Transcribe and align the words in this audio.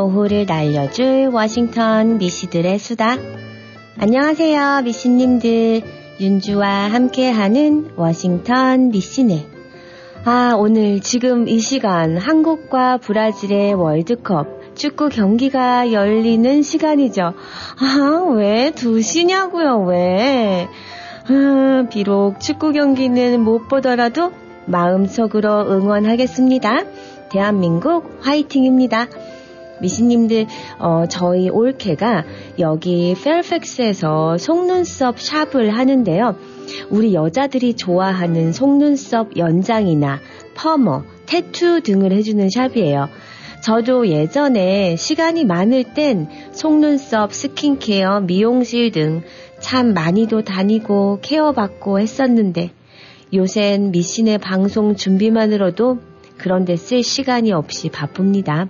오후를 0.00 0.46
날려줄 0.46 1.30
워싱턴 1.32 2.18
미씨들의 2.18 2.78
수다. 2.78 3.16
안녕하세요, 3.98 4.82
미씨님들. 4.84 5.82
윤주와 6.20 6.66
함께하는 6.90 7.90
워싱턴 7.96 8.88
미씨네. 8.90 9.46
아, 10.24 10.54
오늘 10.56 11.00
지금 11.00 11.48
이 11.48 11.58
시간 11.60 12.16
한국과 12.16 12.98
브라질의 12.98 13.74
월드컵 13.74 14.74
축구 14.74 15.08
경기가 15.08 15.92
열리는 15.92 16.62
시간이죠. 16.62 17.22
아, 17.22 18.32
왜 18.34 18.72
2시냐고요, 18.74 19.86
왜? 19.86 20.68
아, 21.28 21.84
비록 21.90 22.40
축구 22.40 22.72
경기는 22.72 23.40
못 23.40 23.68
보더라도 23.68 24.32
마음속으로 24.66 25.70
응원하겠습니다. 25.70 26.84
대한민국 27.30 28.18
화이팅입니다. 28.20 29.06
미씨님들, 29.80 30.46
어, 30.78 31.04
저희 31.08 31.48
올케가 31.48 32.24
여기 32.58 33.14
페어팩스에서 33.14 34.38
속눈썹 34.38 35.18
샵을 35.18 35.70
하는데요. 35.70 36.36
우리 36.90 37.14
여자들이 37.14 37.74
좋아하는 37.74 38.52
속눈썹 38.52 39.36
연장이나 39.36 40.20
퍼머, 40.54 41.04
태투 41.26 41.82
등을 41.82 42.12
해주는 42.12 42.48
샵이에요. 42.50 43.08
저도 43.62 44.08
예전에 44.08 44.96
시간이 44.96 45.44
많을 45.44 45.84
땐 45.94 46.28
속눈썹, 46.52 47.32
skin 47.32 47.71
care, 47.71 48.20
미용실 48.20 48.90
등 48.92 49.22
참 49.60 49.92
많이도 49.92 50.42
다니고 50.42 51.20
care받고 51.22 52.00
했었는데 52.00 52.70
요샌 53.32 53.92
미신의 53.92 54.38
방송 54.38 54.96
준비만으로도 54.96 55.98
그런데 56.38 56.76
쓸 56.76 57.02
시간이 57.02 57.52
없이 57.52 57.90
바쁩니다. 57.90 58.68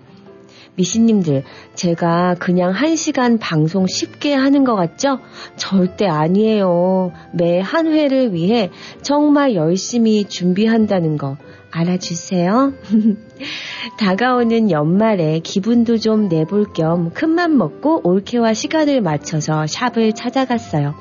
미신님들, 0.76 1.44
제가 1.74 2.36
그냥 2.38 2.72
한 2.72 2.96
시간 2.96 3.38
방송 3.38 3.86
쉽게 3.86 4.34
하는 4.34 4.64
것 4.64 4.74
같죠? 4.76 5.18
절대 5.56 6.06
아니에요. 6.06 7.12
매 7.32 7.60
한 7.60 7.86
회를 7.92 8.32
위해 8.34 8.70
정말 9.02 9.54
열심히 9.54 10.24
준비한다는 10.24 11.16
거 11.16 11.36
알아주세요. 11.70 12.72
다가오는 13.98 14.70
연말에 14.70 15.38
기분도 15.38 15.98
좀 15.98 16.28
내볼 16.28 16.72
겸 16.72 17.10
큰맘 17.10 17.56
먹고 17.56 18.00
올케와 18.02 18.54
시간을 18.54 19.02
맞춰서 19.02 19.66
샵을 19.66 20.14
찾아갔어요. 20.14 20.94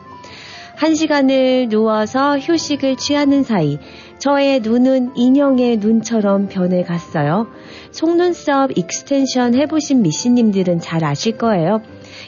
한 0.75 0.95
시간을 0.95 1.70
누워서 1.70 2.38
휴식을 2.38 2.97
취하는 2.97 3.44
사이 3.44 3.80
저의 4.20 4.59
눈은 4.59 5.16
인형의 5.16 5.78
눈처럼 5.78 6.50
변해갔어요. 6.50 7.48
속눈썹 7.92 8.78
extension 8.78 9.56
해보신 9.56 10.02
미씨님들은 10.02 10.81
잘 10.81 11.06
아실 11.06 11.38
거예요. 11.38 11.81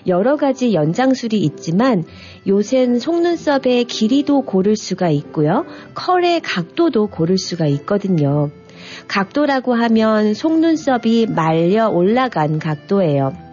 여러 0.07 0.37
가지 0.37 0.73
연장술이 0.73 1.37
있지만 1.39 2.05
요샌 2.47 2.99
속눈썹의 2.99 3.85
길이도 3.85 4.43
고를 4.43 4.75
수가 4.75 5.09
있고요. 5.09 5.65
컬의 5.93 6.39
각도도 6.41 7.07
고를 7.07 7.37
수가 7.37 7.67
있거든요. 7.67 8.49
각도라고 9.07 9.73
하면 9.73 10.33
속눈썹이 10.33 11.27
말려 11.27 11.89
올라간 11.89 12.59
각도예요. 12.59 13.50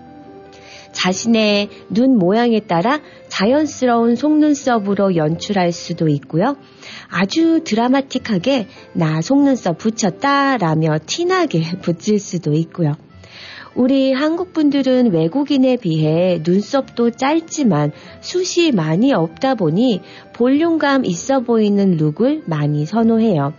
자신의 0.98 1.68
눈 1.90 2.18
모양에 2.18 2.58
따라 2.60 3.00
자연스러운 3.28 4.16
속눈썹으로 4.16 5.14
연출할 5.14 5.70
수도 5.70 6.08
있고요. 6.08 6.56
아주 7.08 7.62
드라마틱하게 7.62 8.66
나 8.94 9.20
속눈썹 9.20 9.78
붙였다 9.78 10.56
라며 10.56 10.98
티나게 11.06 11.62
붙일 11.82 12.18
수도 12.18 12.52
있고요. 12.52 12.96
우리 13.76 14.12
한국 14.12 14.52
분들은 14.52 15.12
외국인에 15.12 15.76
비해 15.76 16.42
눈썹도 16.44 17.12
짧지만 17.12 17.92
숱이 18.20 18.72
많이 18.72 19.12
없다 19.12 19.54
보니 19.54 20.00
볼륨감 20.34 21.04
있어 21.04 21.40
보이는 21.40 21.96
look을 21.96 22.42
많이 22.46 22.86
선호해요. 22.86 23.52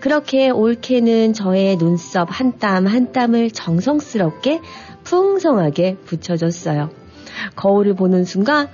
그렇게 0.00 0.48
올케는 0.50 1.32
저의 1.34 1.76
눈썹 1.76 2.28
한 2.30 2.58
땀 2.58 2.86
한 2.86 3.12
땀을 3.12 3.50
정성스럽게 3.50 4.60
풍성하게 5.12 5.96
붙여줬어요. 6.06 6.88
거울을 7.54 7.94
보는 7.94 8.24
순간, 8.24 8.68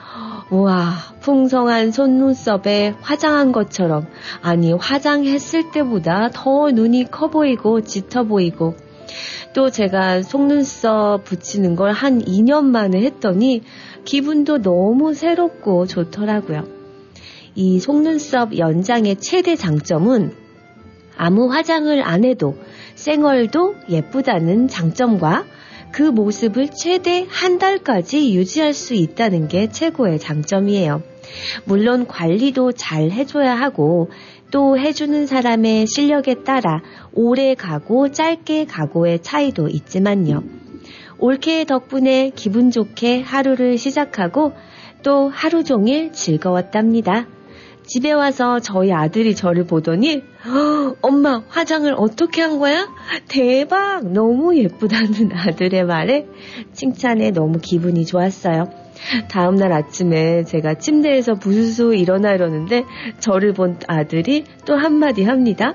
우와, 0.52 0.92
풍성한 1.20 1.90
속눈썹에 1.90 2.94
화장한 3.00 3.50
것처럼, 3.50 4.06
아니, 4.40 4.72
화장했을 4.72 5.72
때보다 5.72 6.30
더 6.32 6.70
눈이 6.70 7.10
커 7.10 7.28
보이고 7.28 7.80
짙어 7.80 8.22
보이고, 8.22 8.76
또 9.52 9.68
제가 9.68 10.22
속눈썹 10.22 11.24
붙이는 11.24 11.74
걸 11.74 11.90
한 11.90 12.22
2년 12.22 12.66
만에 12.66 13.00
했더니 13.00 13.62
기분도 14.04 14.62
너무 14.62 15.14
새롭고 15.14 15.86
좋더라고요. 15.86 16.62
이 17.56 17.80
속눈썹 17.80 18.56
연장의 18.58 19.16
최대 19.16 19.56
장점은 19.56 20.36
아무 21.16 21.50
화장을 21.50 22.00
안 22.06 22.24
해도 22.24 22.54
쌩얼도 22.94 23.74
예쁘다는 23.88 24.68
장점과 24.68 25.57
그 25.92 26.02
모습을 26.02 26.68
최대 26.70 27.26
한 27.28 27.58
달까지 27.58 28.34
유지할 28.34 28.74
수 28.74 28.94
있다는 28.94 29.48
게 29.48 29.68
최고의 29.68 30.18
장점이에요. 30.18 31.02
물론 31.64 32.06
관리도 32.06 32.72
잘 32.72 33.10
해줘야 33.10 33.54
하고 33.54 34.10
또 34.50 34.78
해주는 34.78 35.26
사람의 35.26 35.86
실력에 35.86 36.42
따라 36.44 36.82
오래 37.12 37.54
가고 37.54 38.10
짧게 38.10 38.66
가고의 38.66 39.20
차이도 39.22 39.68
있지만요. 39.68 40.42
올케 41.18 41.64
덕분에 41.64 42.30
기분 42.34 42.70
좋게 42.70 43.20
하루를 43.22 43.76
시작하고 43.76 44.52
또 45.02 45.28
하루 45.28 45.64
종일 45.64 46.12
즐거웠답니다. 46.12 47.26
집에 47.88 48.12
와서 48.12 48.60
저희 48.60 48.92
아들이 48.92 49.34
저를 49.34 49.66
보더니 49.66 50.22
엄마 51.00 51.42
화장을 51.48 51.90
어떻게 51.96 52.42
한 52.42 52.58
거야? 52.58 52.86
대박 53.28 54.12
너무 54.12 54.54
예쁘다는 54.56 55.32
아들의 55.34 55.84
말에 55.84 56.26
칭찬에 56.74 57.30
너무 57.30 57.58
기분이 57.60 58.04
좋았어요. 58.04 58.68
다음날 59.30 59.72
아침에 59.72 60.44
제가 60.44 60.74
침대에서 60.74 61.36
부수수 61.36 61.94
일어나 61.94 62.34
이러는데 62.34 62.84
저를 63.20 63.54
본 63.54 63.78
아들이 63.86 64.44
또 64.66 64.76
한마디 64.76 65.22
합니다. 65.22 65.74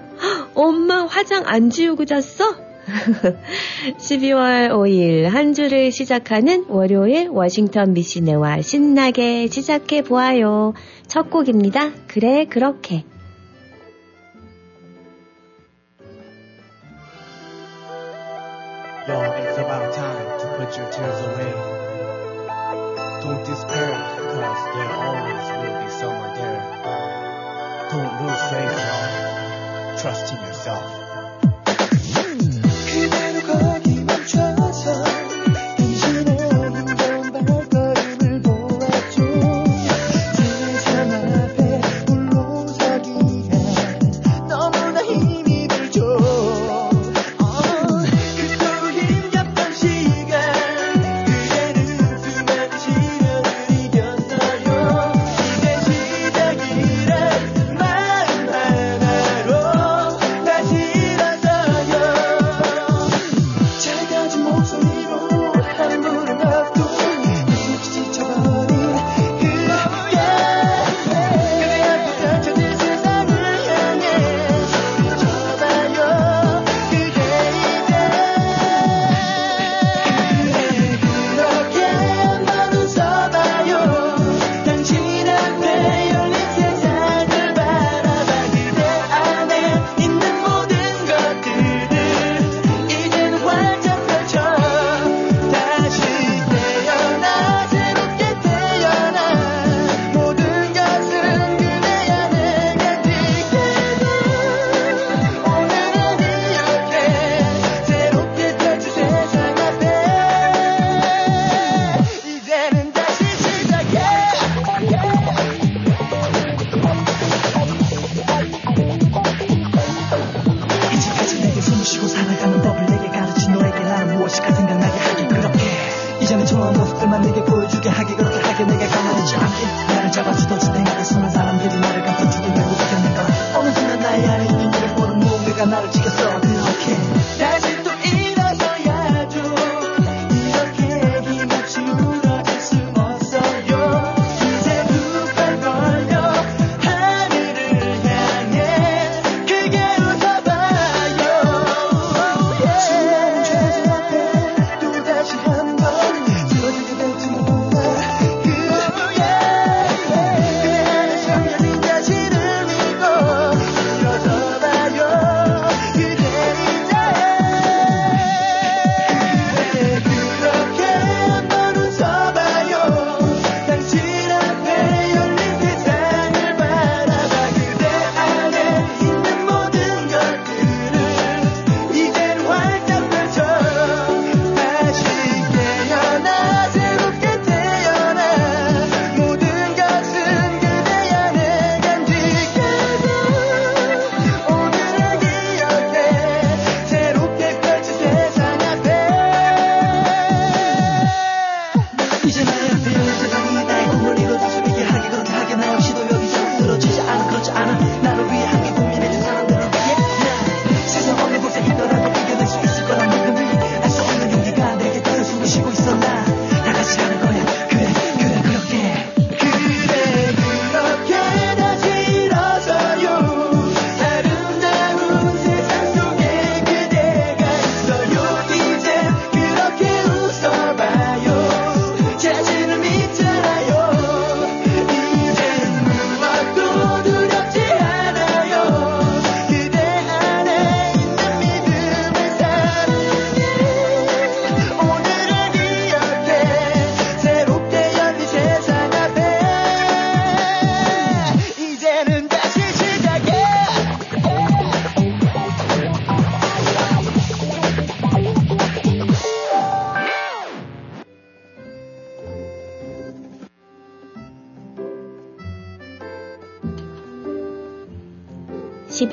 엄마 0.54 1.06
화장 1.06 1.44
안 1.48 1.72
지우고 1.72 2.06
잤어? 2.06 2.74
12월 3.98 4.70
5일 4.70 5.24
한 5.24 5.54
주를 5.54 5.92
시작하는 5.92 6.66
월요일 6.68 7.30
워싱턴 7.30 7.94
미시네와 7.94 8.62
신나게 8.62 9.48
시작해 9.48 10.02
보아요. 10.02 10.74
첫 11.14 11.30
곡입니다. 11.30 11.92
그래 12.08 12.46
그렇게. 12.46 13.04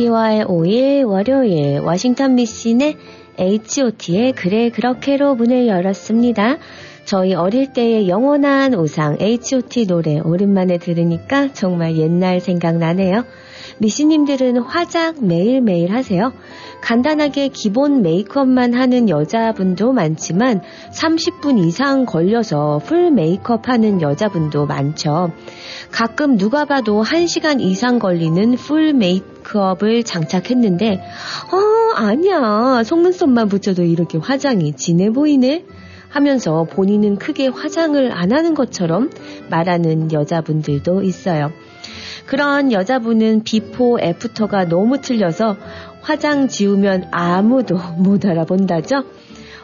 12월 0.00 0.46
5일 0.46 1.06
월요일 1.06 1.80
워싱턴 1.80 2.34
미신의 2.34 2.96
H.O.T의 3.38 4.32
그래 4.32 4.70
그렇게로 4.70 5.34
문을 5.34 5.66
열었습니다. 5.66 6.56
저희 7.04 7.34
어릴 7.34 7.72
때의 7.72 8.08
영원한 8.08 8.74
우상 8.74 9.18
H.O.T 9.20 9.86
노래 9.86 10.18
오랜만에 10.18 10.78
들으니까 10.78 11.52
정말 11.52 11.96
옛날 11.96 12.40
생각나네요. 12.40 13.24
미씨님들은 13.78 14.58
화장 14.58 15.14
매일매일 15.20 15.92
하세요. 15.92 16.32
간단하게 16.80 17.48
기본 17.48 18.02
메이크업만 18.02 18.74
하는 18.74 19.08
여자분도 19.08 19.92
많지만 19.92 20.62
30분 20.92 21.58
이상 21.58 22.06
걸려서 22.06 22.80
풀 22.84 23.10
메이크업 23.10 23.68
하는 23.68 24.00
여자분도 24.00 24.66
많죠. 24.66 25.32
가끔 25.90 26.36
누가 26.36 26.64
봐도 26.64 27.02
1시간 27.02 27.60
이상 27.60 27.98
걸리는 27.98 28.54
full 28.56 28.92
makeup을 28.94 30.04
장착했는데, 30.04 31.00
어, 31.52 31.94
아니야. 31.96 32.82
속눈썹만 32.84 33.48
붙여도 33.48 33.82
이렇게 33.82 34.18
화장이 34.18 34.74
진해 34.74 35.10
보이네? 35.10 35.64
하면서 36.08 36.64
본인은 36.64 37.16
크게 37.16 37.48
화장을 37.48 38.12
안 38.12 38.32
하는 38.32 38.54
것처럼 38.54 39.10
말하는 39.48 40.12
여자분들도 40.12 41.02
있어요. 41.02 41.52
그런 42.26 42.72
여자분은 42.72 43.42
비포 43.44 43.98
애프터가 44.00 44.66
너무 44.66 45.00
틀려서 45.00 45.56
화장 46.00 46.48
지우면 46.48 47.08
아무도 47.10 47.76
못 47.98 48.24
알아본다죠? 48.24 49.04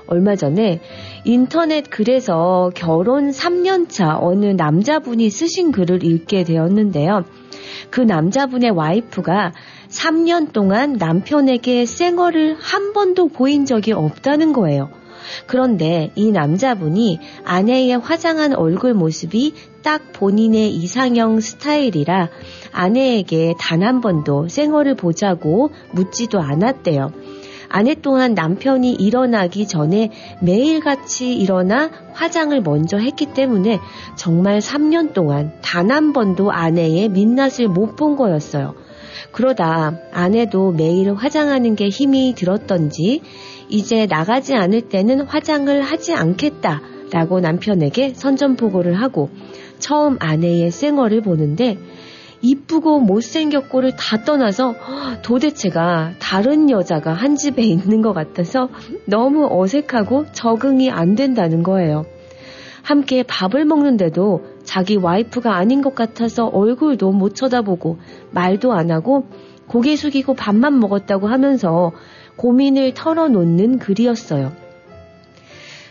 얼마 0.08 0.36
전에 0.36 0.80
인터넷 1.24 1.90
글에서 1.90 2.70
결혼 2.74 3.30
3년차 3.30 4.18
어느 4.20 4.46
남자분이 4.46 5.30
쓰신 5.30 5.72
글을 5.72 6.04
읽게 6.04 6.44
되었는데요. 6.44 7.24
그 7.90 8.00
남자분의 8.00 8.70
와이프가 8.70 9.52
3년 9.88 10.52
동안 10.52 10.94
남편에게 10.94 11.86
쌩얼을 11.86 12.56
한 12.60 12.92
번도 12.92 13.28
보인 13.28 13.64
적이 13.64 13.92
없다는 13.92 14.52
거예요. 14.52 14.90
그런데 15.46 16.10
이 16.14 16.30
남자분이 16.32 17.18
아내의 17.44 17.98
화장한 17.98 18.54
얼굴 18.54 18.94
모습이 18.94 19.54
딱 19.82 20.12
본인의 20.12 20.70
이상형 20.74 21.40
스타일이라 21.40 22.28
아내에게 22.72 23.54
단 23.58 23.82
한 23.82 24.00
번도 24.00 24.48
쌩얼을 24.48 24.96
보자고 24.96 25.70
묻지도 25.92 26.40
않았대요. 26.40 27.12
아내 27.68 27.94
또한 28.00 28.34
남편이 28.34 28.92
일어나기 28.92 29.66
전에 29.66 30.10
매일같이 30.40 31.34
일어나 31.34 31.90
화장을 32.12 32.58
먼저 32.62 32.96
했기 32.96 33.26
때문에 33.26 33.80
정말 34.16 34.60
3년 34.60 35.12
동안 35.12 35.52
단 35.62 35.90
한 35.90 36.12
번도 36.12 36.52
아내의 36.52 37.08
민낯을 37.10 37.68
못 37.68 37.96
본 37.96 38.16
거였어요. 38.16 38.74
그러다 39.32 39.98
아내도 40.12 40.72
매일 40.72 41.12
화장하는 41.14 41.74
게 41.76 41.88
힘이 41.88 42.34
들었던지 42.36 43.20
이제 43.68 44.06
나가지 44.06 44.54
않을 44.54 44.82
때는 44.82 45.22
화장을 45.22 45.80
하지 45.82 46.14
않겠다 46.14 46.80
라고 47.10 47.40
남편에게 47.40 48.14
선전포고를 48.14 48.94
하고 48.94 49.30
처음 49.78 50.16
아내의 50.20 50.70
쌩얼을 50.70 51.20
보는데 51.22 51.78
이쁘고 52.42 53.00
못생겼고를 53.00 53.96
다 53.96 54.22
떠나서 54.24 54.74
도대체가 55.22 56.12
다른 56.18 56.70
여자가 56.70 57.12
한 57.12 57.36
집에 57.36 57.62
있는 57.62 58.02
것 58.02 58.12
같아서 58.12 58.68
너무 59.06 59.48
어색하고 59.50 60.26
적응이 60.32 60.90
안 60.90 61.14
된다는 61.14 61.62
거예요. 61.62 62.04
함께 62.82 63.24
밥을 63.24 63.64
먹는데도 63.64 64.44
자기 64.62 64.96
와이프가 64.96 65.56
아닌 65.56 65.82
것 65.82 65.94
같아서 65.94 66.46
얼굴도 66.46 67.10
못 67.10 67.34
쳐다보고 67.34 67.98
말도 68.30 68.72
안 68.72 68.92
하고 68.92 69.26
고개 69.66 69.96
숙이고 69.96 70.34
밥만 70.34 70.78
먹었다고 70.78 71.26
하면서 71.26 71.92
고민을 72.36 72.94
털어놓는 72.94 73.78
글이었어요. 73.78 74.52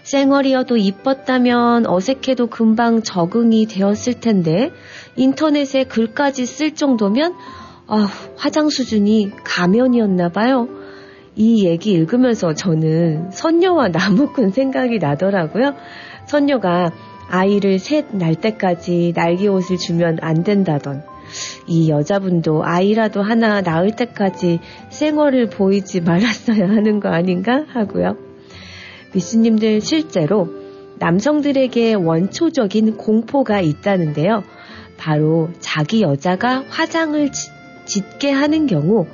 쌩얼이어도 0.04 0.78
이뻤다면 0.78 1.88
어색해도 1.88 2.48
금방 2.48 3.02
적응이 3.02 3.66
되었을 3.66 4.20
텐데 4.20 4.72
인터넷에 5.16 5.84
글까지 5.86 6.46
쓸 6.46 6.76
정도면 6.76 7.34
아, 7.88 8.08
화장 8.36 8.70
수준이 8.70 9.32
가면이었나 9.44 10.30
봐요. 10.30 10.68
이 11.36 11.66
얘기 11.66 11.92
읽으면서 11.92 12.54
저는 12.54 13.32
선녀와 13.32 13.90
나무꾼 13.90 14.52
생각이 14.52 15.00
나더라고요. 15.00 15.74
선녀가 16.28 16.92
아이를 17.30 17.80
셋 17.80 18.16
날 18.16 18.36
때까지 18.36 19.14
날개 19.16 19.48
옷을 19.48 19.78
주면 19.78 20.20
안 20.22 20.44
된다던 20.44 21.04
이 21.68 21.90
여자분도 21.90 22.64
아이라도 22.64 23.22
하나 23.22 23.62
낳을 23.62 23.96
때까지 23.96 24.60
생얼을 24.90 25.50
보이지 25.50 26.02
말았어야 26.02 26.68
하는 26.70 27.00
거 27.00 27.10
아닌가 27.10 27.64
하고요. 27.68 28.18
미스님들 29.14 29.82
실제로 29.82 30.50
남성들에게 31.00 31.94
원초적인 31.96 32.98
공포가 32.98 33.62
있다는데요. 33.62 34.44
바로 34.98 35.50
자기 35.60 36.02
여자가 36.02 36.64
화장을 36.70 37.32
지- 37.32 37.50
짓게 37.86 38.32
하는 38.32 38.66
경우 38.68 39.06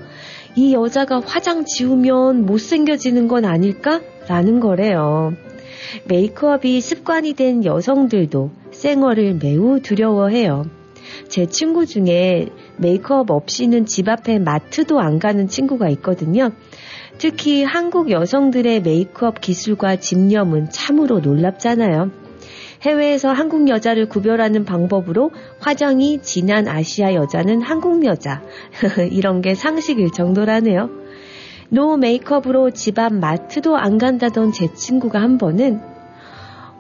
이 0.56 0.74
여자가 0.74 1.22
화장 1.26 1.66
지우면 1.66 2.46
못생겨지는 2.46 3.28
건 3.28 3.46
아닐까? 3.46 4.02
라는 4.28 4.60
거래요. 4.60 5.34
메이크업이 6.06 6.80
습관이 6.82 7.34
된 7.34 7.66
여성들도 7.66 8.52
생얼을 8.72 9.40
매우 9.42 9.80
두려워해요. 9.82 10.66
제 11.28 11.46
친구 11.46 11.86
중에 11.86 12.48
메이크업 12.78 13.32
없이는 13.32 13.86
집 13.86 14.10
앞에 14.10 14.40
마트도 14.40 15.00
안 15.00 15.20
가는 15.20 15.48
친구가 15.48 15.90
있거든요. 15.90 16.52
특히 17.18 17.64
한국 17.64 18.10
여성들의 18.10 18.82
메이크업 18.82 19.42
기술과 19.42 19.98
집념은 19.98 20.70
참으로 20.72 21.20
놀랍잖아요. 21.20 22.12
해외에서 22.82 23.32
한국 23.32 23.68
여자를 23.70 24.10
구별하는 24.10 24.66
방법으로 24.66 25.32
화장이 25.60 26.20
진한 26.24 26.68
아시아 26.68 27.14
여자는 27.14 27.62
한국 27.62 28.06
여자. 28.06 28.42
이런 29.12 29.42
게 29.42 29.54
상식일 29.54 30.12
정도라네요. 30.12 30.90
no 31.70 31.96
메이크업으로 31.96 32.72
집 32.72 33.00
앞 33.00 33.14
마트도 33.14 33.78
안 33.78 33.98
간다던 33.98 34.52
제 34.52 34.74
친구가 34.74 35.22
한 35.22 35.38
번은 35.38 35.91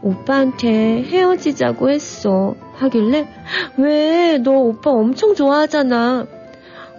오빠한테 0.01 1.03
헤어지자고 1.03 1.89
했어. 1.89 2.55
하길래 2.75 3.27
왜? 3.77 4.37
너 4.39 4.51
오빠 4.51 4.91
엄청 4.91 5.35
좋아하잖아. 5.35 6.27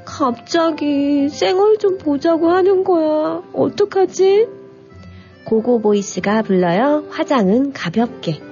갑자기 0.04 1.28
생얼 1.28 1.78
좀 1.78 1.98
보자고 1.98 2.50
하는 2.50 2.84
거야. 2.84 3.42
어떡하지? 3.52 4.46
고고 5.44 5.80
보이스가 5.80 6.42
불러요. 6.42 7.04
화장은 7.10 7.72
가볍게. 7.72 8.51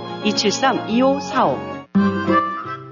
273-2545. 0.23 2.50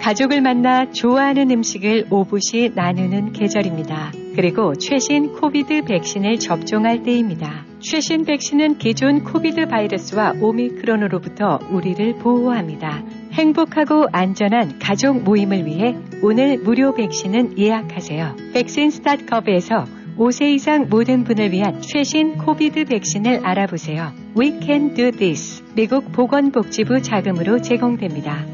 가족을 0.00 0.40
만나 0.40 0.90
좋아하는 0.90 1.50
음식을 1.50 2.06
오붓이 2.10 2.72
나누는 2.74 3.32
계절입니다. 3.32 4.12
그리고 4.34 4.74
최신 4.74 5.32
코비드 5.34 5.84
백신을 5.84 6.38
접종할 6.38 7.02
때입니다. 7.02 7.64
최신 7.80 8.24
백신은 8.24 8.78
기존 8.78 9.24
코비드 9.24 9.66
바이러스와 9.66 10.34
오미크론으로부터 10.40 11.58
우리를 11.70 12.16
보호합니다. 12.18 13.04
행복하고 13.32 14.06
안전한 14.12 14.78
가족 14.78 15.22
모임을 15.22 15.66
위해 15.66 15.96
오늘 16.22 16.58
무료 16.58 16.94
백신은 16.94 17.58
예약하세요. 17.58 18.36
백신스닷컵에서 18.54 19.99
5세 20.20 20.52
이상 20.52 20.88
모든 20.90 21.24
분을 21.24 21.50
위한 21.50 21.80
최신 21.80 22.36
코비드 22.36 22.84
백신을 22.84 23.40
알아보세요. 23.42 24.12
We 24.38 24.60
can 24.60 24.92
do 24.92 25.10
this. 25.12 25.64
미국 25.74 26.12
보건복지부 26.12 27.00
자금으로 27.00 27.62
제공됩니다. 27.62 28.44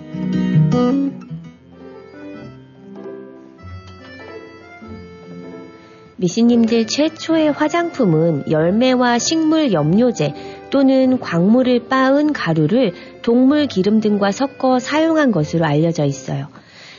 미신님들 6.19 6.87
최초의 6.87 7.51
화장품은 7.51 8.45
열매와 8.49 9.19
식물 9.19 9.73
염료제 9.73 10.35
또는 10.71 11.19
광물을 11.19 11.89
빻은 11.89 12.33
가루를 12.33 12.93
동물 13.23 13.67
기름 13.67 13.99
등과 13.99 14.31
섞어 14.31 14.79
사용한 14.79 15.33
것으로 15.33 15.65
알려져 15.65 16.05
있어요. 16.05 16.47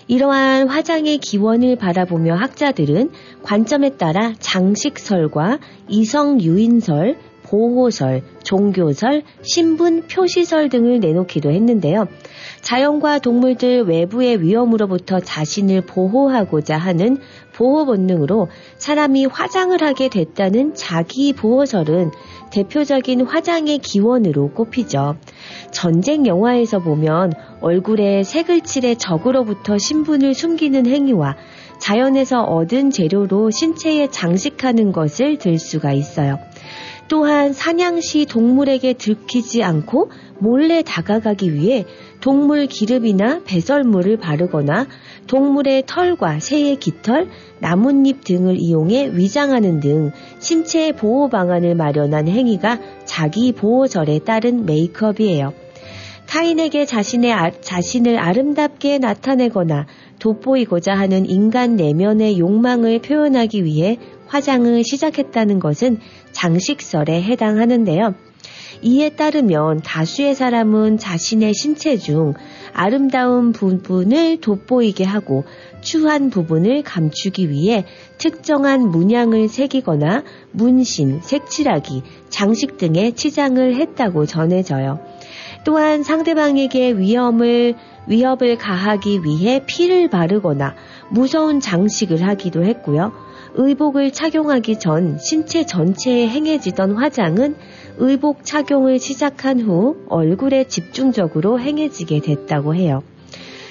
이러한 0.07 0.69
화장의 0.69 1.17
기원을 1.17 1.75
바라보며 1.75 2.35
학자들은 2.35 3.11
관점에 3.43 3.97
따라 3.97 4.33
장식설과 4.39 5.59
이성 5.89 6.39
유인설, 6.41 7.17
보호설, 7.43 8.23
종교설, 8.43 9.23
신분 9.41 10.03
표시설 10.07 10.69
등을 10.69 10.99
내놓기도 10.99 11.51
했는데요. 11.51 12.07
자연과 12.61 13.19
동물들 13.19 13.83
외부의 13.83 14.41
위험으로부터 14.41 15.19
자신을 15.19 15.81
보호하고자 15.81 16.77
하는 16.77 17.17
보호 17.53 17.85
본능으로 17.85 18.49
사람이 18.77 19.25
화장을 19.27 19.81
하게 19.81 20.09
됐다는 20.09 20.75
자기 20.75 21.33
보호설은 21.33 22.11
대표적인 22.51 23.25
화장의 23.25 23.79
기원으로 23.79 24.51
꼽히죠. 24.51 25.15
전쟁 25.71 26.25
영화에서 26.25 26.79
보면 26.79 27.33
얼굴에 27.61 28.23
색을 28.23 28.61
칠해 28.61 28.95
적으로부터 28.95 29.77
신분을 29.77 30.33
숨기는 30.33 30.85
행위와 30.85 31.35
자연에서 31.79 32.43
얻은 32.43 32.89
재료로 32.91 33.51
신체에 33.51 34.07
장식하는 34.09 34.91
것을 34.91 35.37
들 35.37 35.59
수가 35.59 35.93
있어요. 35.93 36.39
또한 37.07 37.53
사냥 37.53 38.01
시 38.01 38.25
동물에게 38.25 38.93
들키지 38.93 39.63
않고 39.63 40.11
몰래 40.39 40.81
다가가기 40.83 41.53
위해 41.53 41.85
동물 42.19 42.67
기름이나 42.67 43.41
배설물을 43.45 44.17
바르거나 44.17 44.87
동물의 45.27 45.83
털과 45.85 46.39
새의 46.39 46.77
깃털, 46.77 47.29
나뭇잎 47.59 48.23
등을 48.23 48.57
이용해 48.57 49.11
위장하는 49.13 49.79
등 49.79 50.11
신체 50.39 50.91
보호 50.91 51.29
방안을 51.29 51.75
마련한 51.75 52.27
행위가 52.27 52.79
자기 53.05 53.51
보호절에 53.51 54.19
따른 54.19 54.65
메이크업이에요. 54.65 55.53
타인에게 56.27 56.85
자신의 56.85 57.31
아, 57.31 57.51
자신을 57.61 58.19
아름답게 58.19 58.99
나타내거나 58.99 59.87
돋보이고자 60.19 60.93
하는 60.93 61.29
인간 61.29 61.75
내면의 61.75 62.37
욕망을 62.37 62.99
표현하기 62.99 63.63
위해 63.63 63.97
화장을 64.27 64.83
시작했다는 64.83 65.59
것은 65.59 65.99
장식설에 66.31 67.21
해당하는데요. 67.23 68.15
이에 68.81 69.09
따르면 69.09 69.81
다수의 69.81 70.35
사람은 70.35 70.97
자신의 70.97 71.53
신체 71.53 71.97
중 71.97 72.33
아름다운 72.73 73.51
부분을 73.51 74.39
돋보이게 74.39 75.03
하고 75.03 75.45
추한 75.81 76.29
부분을 76.29 76.83
감추기 76.83 77.49
위해 77.49 77.85
특정한 78.19 78.81
문양을 78.89 79.47
새기거나 79.47 80.23
문신, 80.51 81.21
색칠하기, 81.21 82.03
장식 82.29 82.77
등의 82.77 83.13
치장을 83.13 83.75
했다고 83.75 84.25
전해져요. 84.27 84.99
또한 85.65 86.03
상대방에게 86.03 86.91
위험을 86.93 87.75
위협을 88.07 88.57
가하기 88.57 89.23
위해 89.23 89.63
피를 89.65 90.09
바르거나 90.09 90.75
무서운 91.09 91.59
장식을 91.59 92.25
하기도 92.25 92.63
했고요. 92.63 93.26
의복을 93.55 94.11
착용하기 94.11 94.79
전 94.79 95.17
신체 95.19 95.65
전체에 95.65 96.27
행해지던 96.27 96.93
화장은 96.93 97.55
의복 97.97 98.43
착용을 98.43 98.99
시작한 98.99 99.59
후 99.59 99.97
얼굴에 100.09 100.65
집중적으로 100.65 101.59
행해지게 101.59 102.21
됐다고 102.21 102.75
해요. 102.75 103.01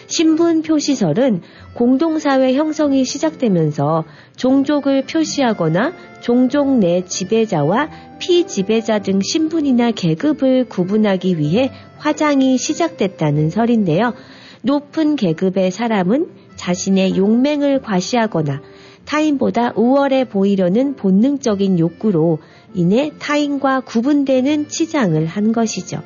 신분 0.08 0.62
표시설은 0.62 1.42
공동사회 1.74 2.54
형성이 2.54 3.04
시작되면서 3.04 4.04
종족을 4.36 5.04
표시하거나 5.06 5.92
종족 6.20 6.78
내 6.78 7.04
지배자와 7.04 7.90
피지배자 8.18 9.00
등 9.00 9.20
신분이나 9.20 9.90
계급을 9.90 10.66
구분하기 10.68 11.38
위해 11.38 11.70
화장이 11.98 12.56
시작됐다는 12.56 13.50
설인데요. 13.50 14.14
높은 14.62 15.16
계급의 15.16 15.70
사람은 15.70 16.28
자신의 16.56 17.16
용맹을 17.16 17.82
과시하거나 17.82 18.62
타인보다 19.06 19.72
우월해 19.76 20.24
보이려는 20.28 20.96
본능적인 20.96 21.78
욕구로 21.78 22.38
인해 22.74 23.12
타인과 23.18 23.80
구분되는 23.80 24.68
치장을 24.68 25.24
한 25.24 25.52
것이죠. 25.52 26.02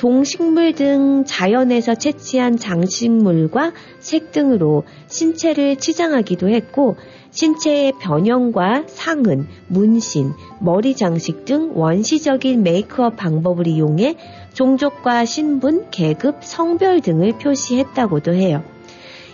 동식물 0.00 0.72
등 0.74 1.24
자연에서 1.26 1.94
채취한 1.94 2.56
장식물과 2.56 3.72
색 3.98 4.32
등으로 4.32 4.84
신체를 5.08 5.76
치장하기도 5.76 6.48
했고 6.48 6.96
신체의 7.32 7.92
변형과 8.00 8.84
상흔, 8.86 9.46
문신, 9.68 10.32
머리 10.58 10.96
장식 10.96 11.44
등 11.44 11.72
원시적인 11.74 12.62
메이크업 12.62 13.16
방법을 13.16 13.66
이용해 13.66 14.16
종족과 14.54 15.26
신분, 15.26 15.90
계급, 15.90 16.36
성별 16.40 17.02
등을 17.02 17.32
표시했다고도 17.38 18.32
해요. 18.32 18.62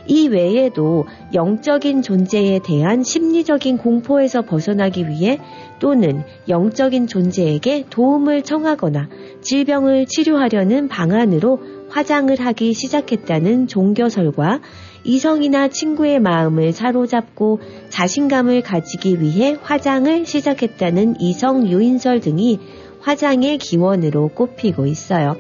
이 0.09 0.29
외에도 0.29 1.05
영적인 1.35 2.03
존재에 2.03 2.61
대한 2.61 3.03
심리적인 3.03 3.79
공포에서 3.79 4.43
벗어나기 4.43 5.09
위해 5.09 5.39
또는 5.79 6.23
영적인 6.49 7.07
존재에게 7.07 7.87
도움을 7.91 8.43
청하거나 8.43 9.09
질병을 9.43 10.07
치료하려는 10.07 10.89
방안으로 10.89 11.61
화장을 11.89 12.35
하기 12.39 12.75
시작했다는 12.75 13.69
종교설과 13.69 14.61
이성이나 15.05 15.69
친구의 15.69 16.19
마음을 16.21 16.73
사로잡고 16.73 17.61
자신감을 17.91 18.63
가지기 18.63 19.21
위해 19.21 19.57
화장을 19.63 20.27
시작했다는 20.27 21.21
이성 21.21 21.69
유인설 21.69 22.21
등이 22.21 22.59
화장의 23.01 23.59
기원으로 23.59 24.29
꼽히고 24.29 24.87
있어요. 24.87 25.37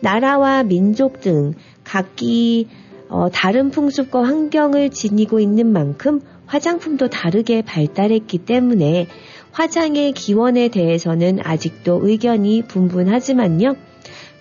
나라와 0.00 0.62
민족 0.62 1.20
등 1.20 1.52
각기 1.84 2.68
어, 3.08 3.28
다른 3.30 3.70
풍습과 3.70 4.24
환경을 4.24 4.90
지니고 4.90 5.40
있는 5.40 5.72
만큼 5.72 6.20
화장품도 6.46 7.08
다르게 7.08 7.62
발달했기 7.62 8.38
때문에 8.38 9.06
화장의 9.52 10.12
기원에 10.12 10.68
대해서는 10.68 11.38
아직도 11.42 12.00
의견이 12.02 12.62
분분하지만요. 12.68 13.74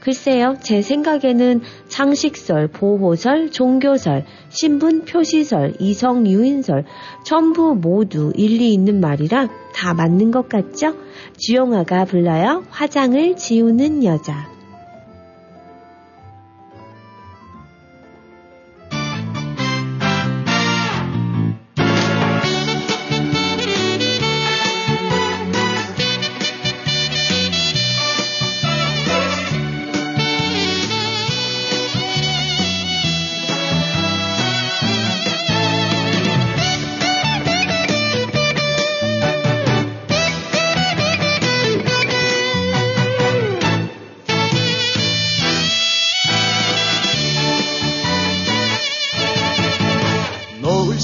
글쎄요, 0.01 0.56
제 0.62 0.84
생각에는 0.84 1.62
상식설, 1.88 2.67
보호설, 2.67 3.49
종교설, 3.49 4.25
신분 4.49 5.06
표시설, 5.06 5.73
이성 5.80 6.28
유인설 6.28 6.86
전부 7.23 7.73
모두 7.73 8.32
일리 8.36 8.71
있는 8.71 8.99
말이라 8.99 9.49
다 9.73 9.93
맞는 9.95 10.30
것 10.30 10.47
같죠? 10.47 10.93
주영아가 11.38 12.06
불러요. 12.06 12.63
화장을 12.69 13.36
지우는 13.36 14.04
여자. 14.04 14.55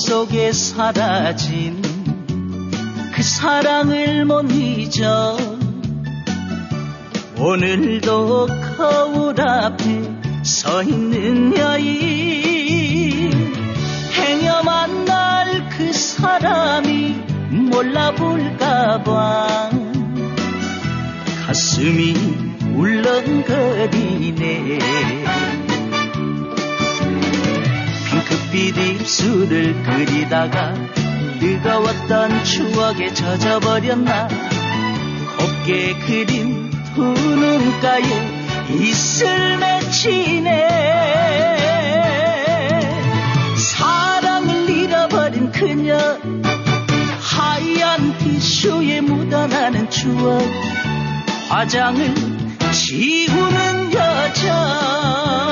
속에 0.02 0.52
사라진 0.52 1.80
그 3.14 3.22
사랑을 3.22 4.26
못 4.26 4.52
잊어 4.52 5.38
오늘도 7.38 8.48
거울 8.78 9.40
앞에 9.40 10.02
서 10.44 10.82
있는 10.82 11.56
여인. 11.56 13.32
행여 14.12 14.64
만날 14.64 15.70
그 15.70 15.94
사람이 15.94 17.16
몰라볼까봐 17.70 19.70
가슴이 21.46 22.16
울렁거리네 22.74 24.42
핑크빛 28.52 28.78
입술을 28.78 29.82
그리다가 29.84 30.74
뜨거웠던 31.40 32.44
추억에 32.44 33.14
젖어버렸나? 33.14 34.28
곱게 35.38 35.98
그린 36.00 36.70
두 36.94 37.02
눈가에 37.02 38.04
이슬 38.70 39.58
맺히네. 39.58 40.68
사랑을 43.58 44.70
잃어버린 44.70 45.52
그녀 45.52 45.98
하얀 47.20 48.18
티슈에 48.18 49.02
묻어나는 49.02 49.90
추억. 49.90 50.42
화장을 51.50 52.14
지우는 52.72 53.94
여자 53.94 55.51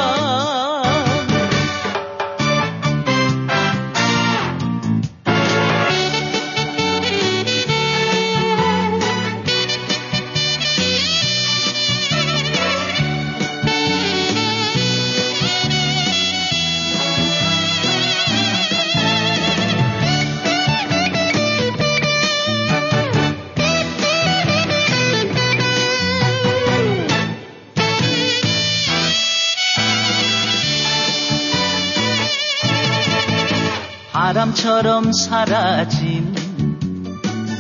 바람처럼 34.60 35.14
사라진 35.14 36.36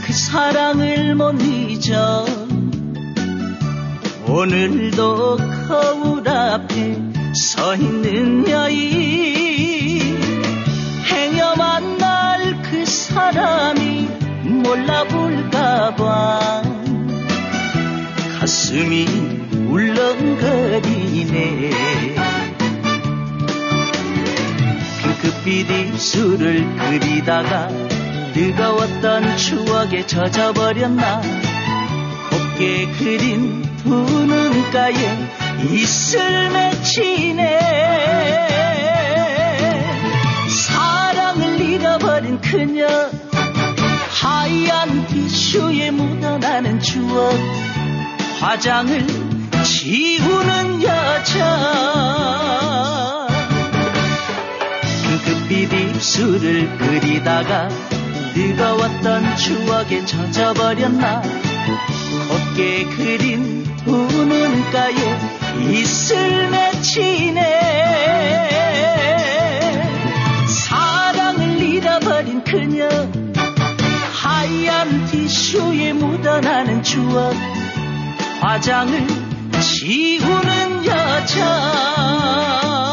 그 0.06 0.12
사랑을 0.14 1.16
못 1.16 1.42
잊어. 1.42 2.26
오늘도 4.28 5.38
거울 5.68 6.28
앞에 6.28 7.02
서 7.34 7.76
있는 7.76 8.50
여인 8.50 10.18
행여 11.06 11.56
만 11.56 11.98
날 11.98 12.62
그 12.70 12.86
사람이 12.86 14.10
몰라볼까봐. 14.64 16.62
가슴이 18.40 19.06
울렁거리네 19.70 21.40
핑크빛 25.50 25.72
입술을 25.72 26.64
그리다가 26.78 27.68
뜨거웠던 28.34 29.36
추억에 29.36 30.06
젖어버렸나? 30.06 31.22
곱게 32.30 32.88
그린 32.92 33.64
두 33.78 33.90
눈가에 33.90 34.94
이슬 35.72 36.52
맺히네. 36.52 37.60
사랑을 40.68 41.60
잃어버린 41.60 42.40
그녀 42.42 42.88
하얀 44.22 45.08
티슈에 45.08 45.90
묻어나는 45.90 46.80
추억 46.80 47.34
화장을 48.40 49.08
지우는 49.64 50.84
여자 50.84 52.20
술을 56.10 56.76
그리다가 56.80 57.70
뜨거웠던 58.34 59.38
추억에 59.38 60.04
젖어버렸나? 60.06 61.22
곱게 61.22 62.86
그린 62.86 63.64
두 63.86 63.92
눈가에 63.92 64.96
이슬 65.70 66.50
맺히네. 66.50 67.42
사랑을 70.48 71.62
잃어버린 71.62 72.44
그녀 72.44 72.90
하얀 74.12 75.06
티슈에 75.06 75.94
묻어나는 75.94 76.82
추억 76.82 77.36
화장을 78.42 79.08
지우는 79.62 80.86
여자 80.88 82.89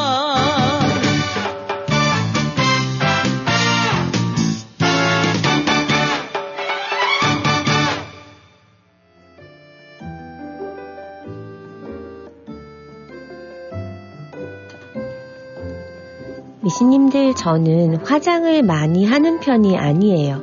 신님들 16.76 17.34
저는 17.34 18.04
화장을 18.04 18.62
많이 18.62 19.06
하는 19.06 19.40
편이 19.40 19.78
아니에요. 19.78 20.42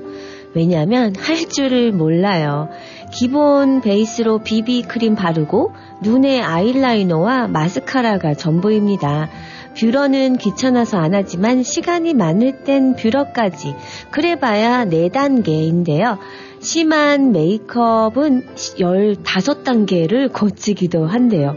왜냐면 0.55 1.13
할 1.15 1.47
줄을 1.47 1.91
몰라요. 1.91 2.69
기본 3.13 3.81
베이스로 3.81 4.39
비비 4.39 4.81
크림 4.83 5.13
바르고 5.13 5.73
눈에 6.01 6.41
아이라이너와 6.41 7.49
마스카라가 7.49 8.33
전부입니다. 8.33 9.29
뷰러는 9.77 10.37
귀찮아서 10.37 10.97
안 10.97 11.13
하지만 11.13 11.61
시간이 11.61 12.15
많을 12.15 12.63
땐 12.63 12.95
뷰러까지 12.95 13.75
그래봐야 14.09 14.85
4단계인데요. 14.85 16.17
심한 16.59 17.31
메이크업은 17.31 18.55
15단계를 18.55 20.31
거치기도 20.31 21.05
한대요. 21.05 21.55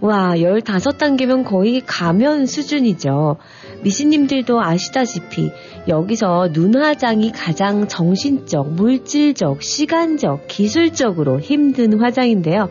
와, 0.00 0.34
15단계면 0.36 1.44
거의 1.44 1.80
가면 1.80 2.46
수준이죠. 2.46 3.36
미신님들도 3.82 4.60
아시다시피 4.60 5.50
여기서 5.88 6.50
눈화장이 6.52 7.32
가장 7.32 7.88
정신적, 7.88 8.72
물질적, 8.72 9.62
시간적, 9.62 10.48
기술적으로 10.48 11.40
힘든 11.40 12.00
화장인데요. 12.00 12.68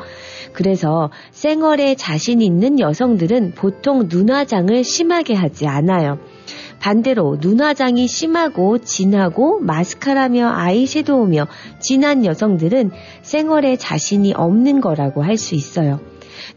그래서 0.53 1.11
생얼에 1.31 1.95
자신 1.95 2.41
있는 2.41 2.79
여성들은 2.79 3.53
보통 3.55 4.07
눈화장을 4.09 4.83
심하게 4.83 5.33
하지 5.33 5.67
않아요. 5.67 6.17
반대로 6.79 7.37
눈화장이 7.39 8.07
심하고 8.07 8.77
진하고 8.79 9.59
마스카라며 9.59 10.49
아이섀도우며 10.49 11.47
진한 11.79 12.25
여성들은 12.25 12.91
생얼에 13.21 13.77
자신이 13.77 14.33
없는 14.33 14.81
거라고 14.81 15.23
할 15.23 15.37
수 15.37 15.55
있어요. 15.55 15.99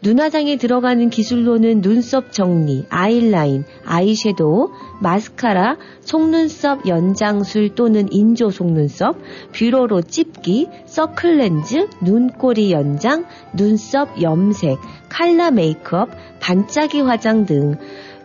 눈화장에 0.02 0.56
들어가는 0.56 1.10
기술로는 1.10 1.80
눈썹 1.80 2.32
정리, 2.32 2.84
아이라인, 2.88 3.64
아이섀도우, 3.84 4.70
마스카라, 5.00 5.76
속눈썹 6.00 6.86
연장술 6.86 7.74
또는 7.74 8.08
인조 8.10 8.50
속눈썹, 8.50 9.16
뷰러로 9.52 10.02
찝기, 10.02 10.68
서클렌즈, 10.86 11.88
눈꼬리 12.02 12.72
연장, 12.72 13.24
눈썹 13.54 14.20
염색, 14.22 14.78
칼라 15.08 15.50
메이크업, 15.50 16.10
반짝이 16.40 17.00
화장 17.00 17.46
등 17.46 17.76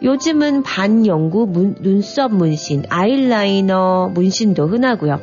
요즘은 0.01 0.63
반영구 0.63 1.47
문, 1.47 1.75
눈썹 1.79 2.33
문신, 2.33 2.83
아이라이너 2.89 4.11
문신도 4.13 4.67
흔하고요. 4.67 5.21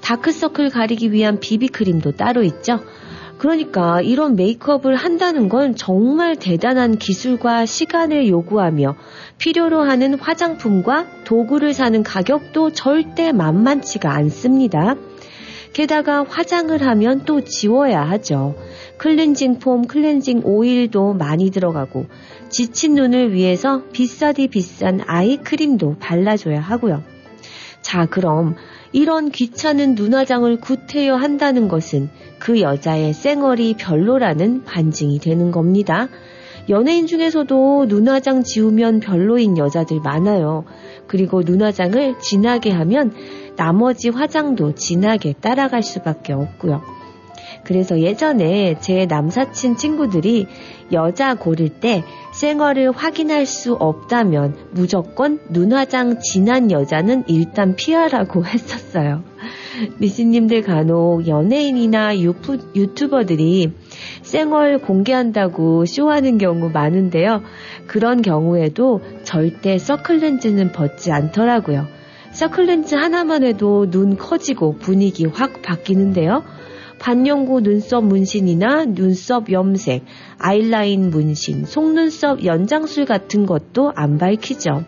다크서클 0.00 0.70
가리기 0.70 1.12
위한 1.12 1.40
비비크림도 1.40 2.12
따로 2.12 2.42
있죠. 2.42 2.80
그러니까 3.42 4.00
이런 4.00 4.36
메이크업을 4.36 4.94
한다는 4.94 5.48
건 5.48 5.74
정말 5.74 6.36
대단한 6.36 6.96
기술과 6.96 7.66
시간을 7.66 8.28
요구하며 8.28 8.94
필요로 9.38 9.80
하는 9.80 10.14
화장품과 10.14 11.24
도구를 11.24 11.74
사는 11.74 12.04
가격도 12.04 12.70
절대 12.70 13.32
만만치가 13.32 14.14
않습니다. 14.14 14.94
게다가 15.72 16.22
화장을 16.22 16.80
하면 16.80 17.24
또 17.24 17.40
지워야 17.40 18.02
하죠. 18.10 18.54
클렌징 18.98 19.58
폼, 19.58 19.88
클렌징 19.88 20.42
오일도 20.44 21.14
많이 21.14 21.50
들어가고 21.50 22.06
지친 22.48 22.94
눈을 22.94 23.32
위해서 23.32 23.82
비싸디 23.90 24.46
비싼 24.46 25.00
아이크림도 25.04 25.96
발라줘야 25.98 26.60
하고요. 26.60 27.02
자, 27.80 28.06
그럼 28.06 28.54
이런 28.92 29.30
귀찮은 29.30 29.94
눈화장을 29.94 30.60
구태여 30.60 31.16
한다는 31.16 31.68
것은 31.68 32.10
그 32.38 32.60
여자의 32.60 33.14
쌩얼이 33.14 33.74
별로라는 33.78 34.64
반증이 34.64 35.18
되는 35.18 35.50
겁니다. 35.50 36.08
연예인 36.68 37.06
중에서도 37.06 37.86
눈화장 37.88 38.42
지우면 38.44 39.00
별로인 39.00 39.58
여자들 39.58 40.00
많아요. 40.00 40.64
그리고 41.06 41.42
눈화장을 41.42 42.18
진하게 42.20 42.70
하면 42.70 43.12
나머지 43.56 44.10
화장도 44.10 44.74
진하게 44.74 45.34
따라갈 45.40 45.82
수밖에 45.82 46.32
없고요. 46.32 46.82
그래서 47.64 48.00
예전에 48.00 48.78
제 48.80 49.06
남사친 49.06 49.76
친구들이 49.76 50.46
여자 50.92 51.34
고를 51.34 51.68
때 51.68 52.04
생얼을 52.32 52.92
확인할 52.92 53.46
수 53.46 53.74
없다면 53.74 54.56
무조건 54.72 55.40
눈화장 55.50 56.20
진한 56.20 56.70
여자는 56.70 57.24
일단 57.28 57.76
피하라고 57.76 58.44
했었어요. 58.46 59.22
미씨님들 59.98 60.62
간혹 60.62 61.26
연예인이나 61.26 62.18
유프, 62.18 62.58
유튜버들이 62.74 63.72
생얼 64.22 64.78
공개한다고 64.78 65.86
쇼하는 65.86 66.38
경우 66.38 66.70
많은데요. 66.70 67.42
그런 67.86 68.22
경우에도 68.22 69.00
절대 69.24 69.78
서클렌즈는 69.78 70.72
벗지 70.72 71.10
않더라고요. 71.10 71.86
서클렌즈 72.32 72.94
하나만 72.94 73.44
해도 73.44 73.90
눈 73.90 74.16
커지고 74.16 74.76
분위기 74.76 75.26
확 75.26 75.62
바뀌는데요. 75.62 76.42
반영구 77.02 77.62
눈썹 77.62 78.04
문신이나 78.04 78.84
눈썹 78.84 79.50
염색, 79.50 80.04
아이라인 80.38 81.10
문신, 81.10 81.64
속눈썹 81.64 82.44
연장술 82.44 83.06
같은 83.06 83.44
것도 83.44 83.92
안 83.96 84.18
밝히죠. 84.18 84.84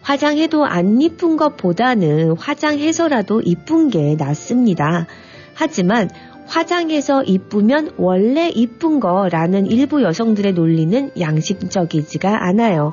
화장해도 0.00 0.64
안 0.64 1.00
이쁜 1.00 1.36
것보다는 1.36 2.32
화장해서라도 2.36 3.42
이쁜 3.42 3.90
게 3.90 4.16
낫습니다. 4.18 5.06
하지만 5.54 6.10
화장해서 6.46 7.22
이쁘면 7.22 7.92
원래 7.96 8.48
이쁜 8.48 8.98
거라는 8.98 9.66
일부 9.66 10.02
여성들의 10.02 10.54
논리는 10.54 11.12
양심적이지가 11.16 12.44
않아요. 12.48 12.92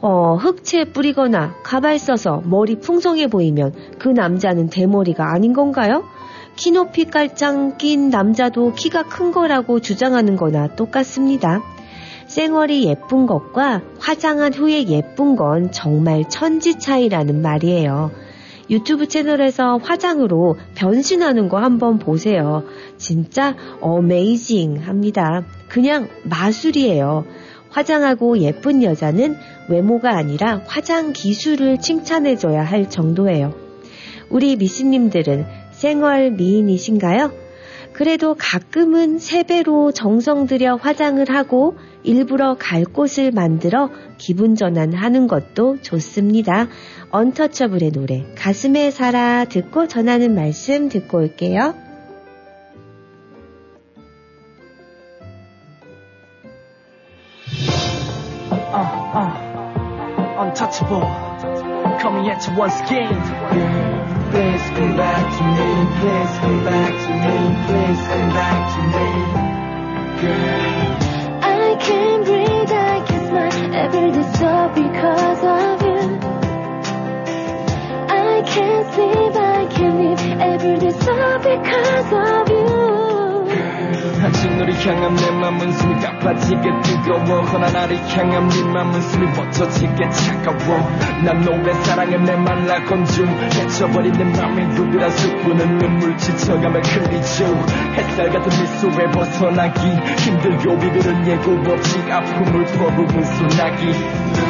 어, 0.00 0.36
흑채 0.36 0.92
뿌리거나 0.92 1.56
가발 1.64 1.98
써서 1.98 2.42
머리 2.44 2.76
풍성해 2.78 3.26
보이면 3.26 3.72
그 3.98 4.08
남자는 4.08 4.68
대머리가 4.68 5.32
아닌 5.32 5.52
건가요? 5.52 6.04
키 6.56 6.70
높이 6.70 7.04
깔짱 7.04 7.76
낀 7.78 8.10
남자도 8.10 8.74
키가 8.74 9.04
큰 9.04 9.32
거라고 9.32 9.80
주장하는 9.80 10.36
거나 10.36 10.74
똑같습니다. 10.76 11.62
쌩얼이 12.26 12.86
예쁜 12.86 13.26
것과 13.26 13.82
화장한 13.98 14.54
후에 14.54 14.86
예쁜 14.86 15.36
건 15.36 15.70
정말 15.70 16.28
천지 16.28 16.78
차이라는 16.78 17.42
말이에요. 17.42 18.10
유튜브 18.70 19.06
채널에서 19.06 19.78
화장으로 19.82 20.56
변신하는 20.74 21.48
거 21.48 21.58
한번 21.58 21.98
보세요. 21.98 22.64
진짜 22.96 23.54
어메이징 23.80 24.78
합니다. 24.82 25.42
그냥 25.68 26.08
마술이에요. 26.24 27.24
화장하고 27.68 28.38
예쁜 28.38 28.82
여자는 28.82 29.36
외모가 29.68 30.16
아니라 30.16 30.62
화장 30.66 31.12
기술을 31.12 31.78
칭찬해줘야 31.78 32.62
할 32.62 32.88
정도예요. 32.88 33.54
우리 34.30 34.56
미씨님들은 34.56 35.61
생얼 35.82 36.30
미인이신가요? 36.30 37.32
그래도 37.92 38.36
가끔은 38.38 39.18
세배로 39.18 39.90
정성 39.90 40.46
들여 40.46 40.76
화장을 40.76 41.28
하고 41.28 41.76
일부러 42.04 42.54
갈 42.56 42.84
곳을 42.84 43.32
만들어 43.32 43.90
기분 44.16 44.54
전환하는 44.54 45.26
것도 45.26 45.78
좋습니다. 45.82 46.68
언터처블의 47.10 47.90
노래 47.90 48.24
가슴에 48.36 48.92
살아 48.92 49.44
듣고 49.44 49.88
전하는 49.88 50.36
말씀 50.36 50.88
듣고 50.88 51.18
올게요. 51.18 51.74
Uh, 58.72 58.86
uh, 59.18 59.32
untouchable. 60.38 61.02
Coming 62.00 62.30
at 62.30 62.48
you 62.48 62.56
once 62.56 62.80
again. 62.80 64.01
Please 64.32 64.62
come 64.70 64.96
back 64.96 65.24
to 65.36 65.44
me, 65.44 65.68
please 66.00 66.38
come 66.38 66.64
back 66.64 66.92
to 67.04 67.12
me, 67.22 67.36
please 67.66 68.00
come 68.08 68.28
back 68.32 68.60
to 68.72 68.80
me. 68.92 69.06
Girl. 70.22 70.96
I 71.42 71.76
can't 71.78 72.24
breathe, 72.24 72.72
I 72.72 73.04
can't 73.06 73.28
smile 73.28 73.74
every 73.74 74.10
day 74.10 74.28
so 74.40 74.52
because 74.74 75.42
of 75.44 75.82
you. 75.82 76.00
I 78.08 78.42
can't 78.46 78.94
sleep, 78.94 79.36
I 79.36 79.66
can't 79.66 79.96
live 80.00 80.40
every 80.40 80.76
day 80.78 80.92
so 80.92 81.38
because 81.38 82.12
of 82.12 82.48
you. 82.48 83.11
아직 84.22 84.56
너를 84.56 84.74
향한 84.86 85.14
내 85.14 85.30
맘은 85.30 85.72
숨이 85.72 85.94
가빠지게 86.00 86.62
뜨거워. 86.82 87.42
허나 87.42 87.70
나를 87.70 87.96
향한 88.08 88.48
네 88.48 88.62
맘은 88.62 89.00
숨이 89.00 89.26
멎어지게 89.26 90.08
차가워. 90.10 90.90
난 91.24 91.40
너의 91.40 91.74
사랑에 91.84 92.16
내 92.18 92.36
말라 92.36 92.84
건중 92.84 93.26
헤쳐버린 93.26 94.12
내 94.12 94.24
맘이 94.24 94.66
누구라 94.74 95.10
쑥부는 95.10 95.78
눈물 95.78 96.16
지쳐가며 96.16 96.80
흘리죠. 96.80 97.44
햇살 97.94 98.30
같은 98.30 98.48
미소에 98.60 99.10
벗어나기 99.10 99.80
힘들고 100.18 100.78
비비는 100.78 101.26
예고 101.26 101.72
없이 101.72 101.98
아픔을 102.10 102.64
퍼부은 102.64 103.22
소나기. 103.24 103.92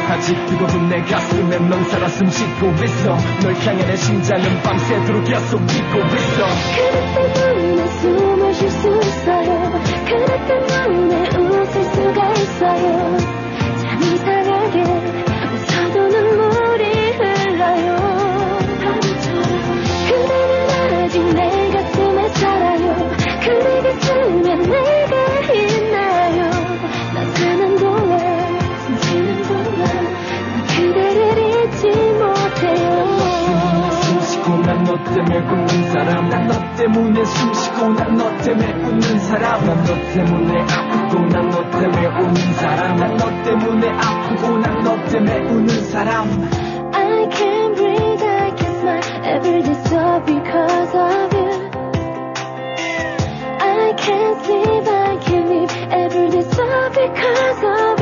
아직 0.09 0.35
뜨거운 0.47 0.89
내 0.89 1.01
가슴에 1.01 1.57
넌 1.59 1.83
살아 1.85 2.07
숨쉬고 2.07 2.71
있어. 2.83 3.17
널 3.41 3.55
향해 3.65 3.85
내 3.85 3.95
심장은 3.95 4.61
밤새도록 4.61 5.25
계속 5.25 5.65
뛰고 5.65 5.99
있어. 5.99 6.45
그릇 6.75 7.33
때문에 7.33 7.87
숨을 7.87 8.53
쉴수 8.53 8.99
있어 9.01 9.32
요. 9.45 9.81
그릇 10.05 10.27
때문에 10.47 11.13
웃을 11.37 11.83
수가 11.83 12.31
있어요. 12.33 13.17
참 13.81 14.01
이상하게 14.01 14.75
웃어도 15.53 16.07
눈물이 16.07 16.83
흘러요. 17.13 17.87
그대는 20.07 20.51
아직 21.03 21.15
내 21.33 21.52
너 34.92 35.02
때문에 35.02 35.40
꿈나 35.46 35.62
웃는 35.64 35.90
사람 35.90 36.28
난 36.28 36.46
너 36.48 36.74
때문에 36.76 37.24
숨쉬고 37.24 37.88
난 37.94 38.16
너 38.16 38.36
때문에 38.38 38.72
웃는 38.84 39.18
사람 39.20 39.64
난 39.64 39.84
너 39.84 39.94
때문에 40.12 40.60
아프고 40.60 41.26
난 41.26 41.50
너 41.50 41.70
때문에 41.70 42.06
웃는 42.06 42.54
사람 42.54 42.96
난 42.96 43.16
너 43.16 43.42
때문에 43.42 43.88
아프고 43.90 44.58
난 44.58 44.82
너 44.84 45.04
때문에 45.06 45.38
웃는 45.50 45.68
사람 45.84 46.28
I 46.92 47.26
can't 47.30 47.74
breathe, 47.76 48.22
I 48.22 48.50
can't 48.56 48.80
smile 48.80 49.02
every 49.24 49.62
day 49.62 49.74
so 49.88 50.20
because 50.24 50.94
of 50.94 51.32
you. 51.34 51.70
I 53.60 53.92
can't 53.96 54.44
sleep, 54.44 54.86
I 54.86 55.16
can't 55.24 55.48
live 55.48 55.72
every 55.90 56.28
day 56.30 56.42
so 56.42 56.90
because 56.92 57.62
of 57.64 58.00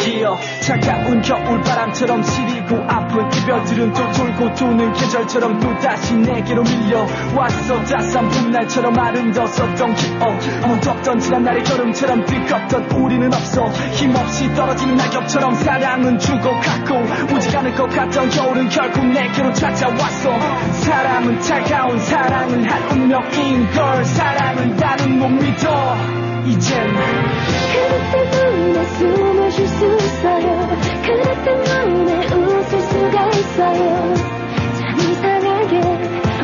기어 0.00 0.38
차가운 0.60 1.20
겨울바람처럼 1.20 2.22
시리고 2.22 2.76
아픈 2.88 3.30
이별들은 3.32 3.92
또 3.92 4.12
돌고 4.12 4.54
도는 4.54 4.92
계절처럼 4.94 5.60
또다시 5.60 6.14
내게로 6.14 6.62
밀려왔어. 6.62 7.82
따스한 7.84 8.28
봄날처럼 8.28 8.98
아름다웠었던 8.98 9.94
기억. 9.94 10.66
무덥던 10.66 11.20
지난날의 11.20 11.64
여름처럼 11.70 12.24
뜨겁던 12.24 12.90
우리는 12.92 13.32
없어. 13.32 13.66
힘없이 13.92 14.52
떨어지는 14.54 14.96
낙엽처럼 14.96 15.54
사랑은 15.54 16.18
죽어갔고 16.18 17.36
오지 17.36 17.56
않을 17.56 17.74
것 17.74 17.88
같던 17.90 18.30
겨울은 18.30 18.68
결국 18.70 19.06
내게로 19.06 19.52
찾아왔어. 19.52 20.30
사랑은 20.72 21.40
차가운 21.40 21.98
사랑은 21.98 22.64
한 22.64 22.90
운명인 22.90 23.70
걸 23.72 24.04
사랑은 24.04 24.76
나는 24.76 25.18
못 25.18 25.28
믿어. 25.28 25.96
이젠 26.46 26.88
숨을 28.84 29.50
쉴 29.50 29.66
수 29.66 29.96
있어요. 29.96 30.68
그릇 31.04 31.44
때문에 31.44 32.26
웃을 32.34 32.80
수가 32.80 33.28
있어요. 33.28 34.14
참 34.78 34.98
이상하게 34.98 35.80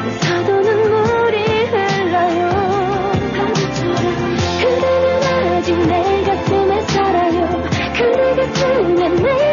웃어도 0.06 0.60
눈물이 0.60 1.36
흘러요. 1.66 2.40
그대는 4.60 5.06
아직 5.56 5.78
내 5.86 6.22
가슴에 6.24 6.80
살아요. 6.82 7.62
그대 7.94 8.34
가슴에 8.36 9.08
내 9.08 9.45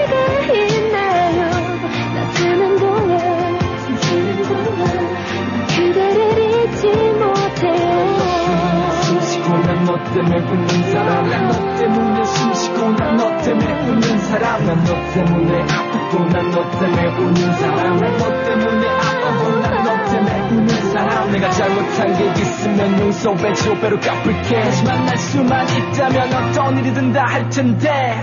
때문에 10.14 10.38
웃는 10.40 10.92
사람 10.92 11.30
난 11.30 11.48
너 11.48 11.76
때문에 11.78 12.24
숨 12.24 12.54
쉬고 12.54 12.92
난 12.92 13.18
너 13.18 13.38
때문에 13.38 13.74
웃는 13.90 14.18
사람 14.20 14.66
난 14.66 14.84
너 14.84 14.94
때문에 15.14 15.62
아프고 15.64 16.24
난 16.26 16.52
너 16.52 16.70
때문에 16.80 17.08
웃는 17.08 17.54
사람 17.54 17.98
난 17.98 18.18
너 18.18 18.44
때문에 18.44 18.88
아프고 18.90 19.60
난너 19.60 20.12
때문에 20.12 20.42
웃는 20.52 20.70
사람. 20.92 21.32
내가 21.32 21.50
잘못한 21.50 22.18
게 22.18 22.26
있으면 22.42 23.00
용서해줘 23.00 23.74
배로 23.80 24.00
갚을게. 24.00 24.62
다시 24.62 24.84
만날 24.86 25.18
수만 25.18 25.68
있다면 25.68 26.34
어떤 26.34 26.78
일이든 26.78 27.12
다 27.14 27.24
할 27.24 27.50
텐데 27.50 28.16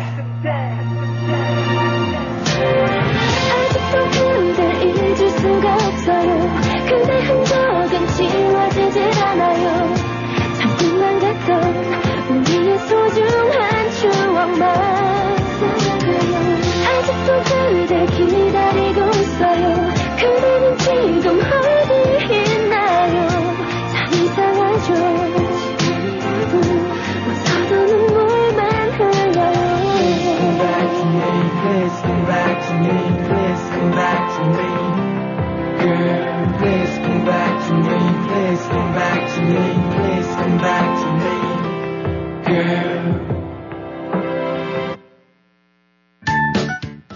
소중한 13.11 13.91
추억만 13.93 14.63
아직도 16.87 17.29
그댈 17.43 18.07
기다리고 18.07 18.99
있어요 19.11 19.65
그대는 20.17 20.79
지금 20.79 21.41
어디 21.41 22.35
있나요 22.35 23.17
참 23.91 23.95
이상하죠 24.13 24.89
웃어도 27.27 27.73
눈물만 27.87 28.61
흘러요 28.93 29.59
Come 30.41 30.57
back 30.59 30.89
to 30.95 31.05
me, 31.07 31.27
please 31.61 31.97
come 32.03 32.23
back 32.27 32.57
to 32.67 32.73
me, 32.75 32.95
please 33.27 33.65
come 33.71 33.91
back 33.91 34.23
to 34.37 34.43
me. 34.55 34.69
Girl, 35.81 36.47
please 36.59 36.95
come 36.99 37.23
back 37.25 37.55
to 37.67 37.73
me, 37.75 37.99
please 38.29 38.63
come 38.69 38.93
back 38.95 39.21
to 39.35 39.41
me, 39.43 39.65
please 39.97 40.31
come 40.37 40.57
back 40.59 40.87
to 40.87 41.00
me. 41.00 41.00
again. 42.51 43.30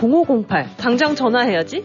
703-206-0508. 0.00 0.76
당장 0.76 1.14
전화해야지. 1.14 1.84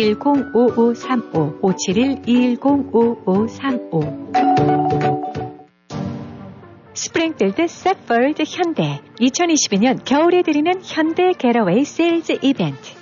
571-210-5535 0.00 1.60
571-210-5535 1.60 4.30
스프링필드 6.94 7.66
세펄드 7.66 8.44
현대 8.46 9.00
2022년 9.20 10.02
겨울에 10.04 10.42
드리는 10.42 10.80
현대 10.82 11.32
Getaway 11.32 11.84
Sales 11.84 12.38
Event 12.42 12.99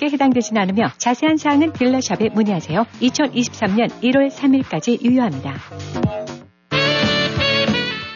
가격에 0.00 0.10
해당되진 0.12 0.56
않으며 0.56 0.90
자세한 0.96 1.36
사항은 1.36 1.74
딜러샵에 1.74 2.30
문의하세요. 2.32 2.86
2023년 3.02 3.90
1월 4.02 4.30
3일까지 4.30 5.02
유효합니다. 5.02 5.54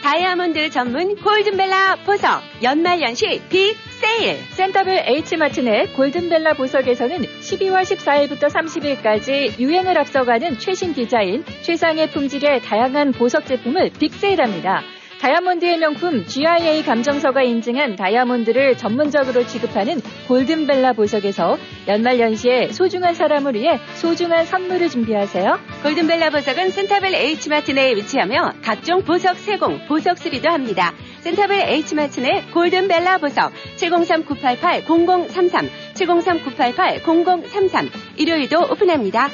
다이아몬드 0.01 0.69
전문 0.71 1.15
골든벨라 1.15 1.97
보석 2.05 2.41
연말연시 2.63 3.41
빅 3.49 3.75
세일 4.01 4.37
센터빌 4.51 5.03
H마트 5.05 5.61
내 5.61 5.85
골든벨라 5.95 6.53
보석에서는 6.53 7.17
12월 7.17 7.83
14일부터 7.83 8.49
30일까지 8.49 9.59
유행을 9.59 9.97
앞서가는 9.97 10.57
최신 10.57 10.93
디자인, 10.93 11.43
최상의 11.61 12.11
품질의 12.11 12.61
다양한 12.61 13.11
보석 13.11 13.45
제품을 13.45 13.91
빅세일합니다. 13.99 14.81
다이아몬드의 15.25 15.79
명품 15.79 16.23
GIA 16.27 16.83
감정서가 16.83 17.41
인증한 17.41 17.95
다이아몬드를 17.95 18.77
전문적으로 18.77 19.43
취급하는 19.47 19.99
골든벨라 20.27 20.93
보석에서 20.93 21.57
연말연시에 21.87 22.71
소중한 22.71 23.15
사람을 23.15 23.55
위해 23.55 23.79
소중한 23.95 24.45
선물을 24.45 24.87
준비하세요. 24.87 25.59
골든벨라 25.81 26.29
보석은 26.29 26.69
센터벨 26.69 27.15
H마트 27.15 27.71
내에 27.71 27.95
위치하며 27.95 28.53
각종 28.61 29.01
보석 29.01 29.37
세공, 29.37 29.87
보석 29.87 30.19
수리도 30.19 30.47
합니다. 30.51 30.93
센터벨 31.21 31.69
H마트 31.69 32.19
내 32.19 32.43
골든벨라 32.53 33.17
보석 33.17 33.51
703-988-0033 33.77 35.69
703-988-0033 35.95 37.89
일요일도 38.17 38.59
오픈합니다. 38.59 39.29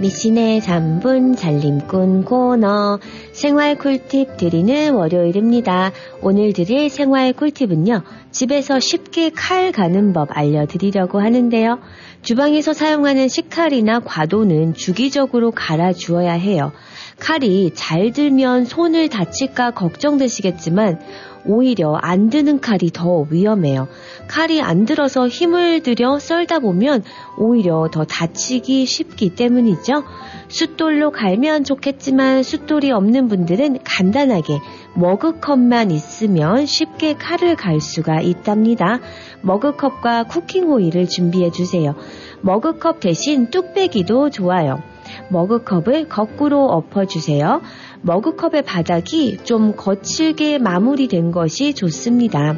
미신의 0.00 0.60
3분 0.60 1.36
살림꾼 1.36 2.24
코너 2.24 3.00
생활 3.32 3.76
꿀팁 3.76 4.36
드리는 4.36 4.94
월요일입니다. 4.94 5.90
오늘 6.22 6.52
드릴 6.52 6.88
생활 6.88 7.32
꿀팁은요. 7.32 8.02
집에서 8.30 8.78
쉽게 8.78 9.30
칼 9.30 9.72
가는 9.72 10.12
법 10.12 10.28
알려드리려고 10.30 11.20
하는데요. 11.20 11.80
주방에서 12.22 12.72
사용하는 12.72 13.26
식칼이나 13.26 14.00
과도는 14.00 14.74
주기적으로 14.74 15.50
갈아 15.50 15.92
주어야 15.92 16.32
해요. 16.32 16.70
칼이 17.18 17.72
잘 17.74 18.12
들면 18.12 18.66
손을 18.66 19.08
다칠까 19.08 19.72
걱정되시겠지만 19.72 21.00
오히려 21.48 21.94
안 21.96 22.30
드는 22.30 22.60
칼이 22.60 22.90
더 22.92 23.26
위험해요. 23.30 23.88
칼이 24.28 24.60
안 24.60 24.84
들어서 24.84 25.26
힘을 25.26 25.82
들여 25.82 26.18
썰다 26.18 26.60
보면 26.60 27.02
오히려 27.38 27.88
더 27.90 28.04
다치기 28.04 28.84
쉽기 28.84 29.34
때문이죠. 29.34 30.04
숫돌로 30.48 31.10
갈면 31.10 31.64
좋겠지만 31.64 32.42
숫돌이 32.42 32.92
없는 32.92 33.28
분들은 33.28 33.78
간단하게 33.82 34.60
머그컵만 34.94 35.90
있으면 35.90 36.66
쉽게 36.66 37.14
칼을 37.14 37.56
갈 37.56 37.80
수가 37.80 38.20
있답니다. 38.20 39.00
머그컵과 39.40 40.24
쿠킹 40.24 40.70
오일을 40.70 41.08
준비해 41.08 41.50
주세요. 41.50 41.94
머그컵 42.42 43.00
대신 43.00 43.50
뚝배기도 43.50 44.30
좋아요. 44.30 44.82
머그컵을 45.30 46.08
거꾸로 46.08 46.66
엎어주세요. 46.66 47.62
머그컵의 48.02 48.62
바닥이 48.62 49.38
좀 49.44 49.74
거칠게 49.76 50.58
마무리된 50.58 51.32
것이 51.32 51.74
좋습니다. 51.74 52.56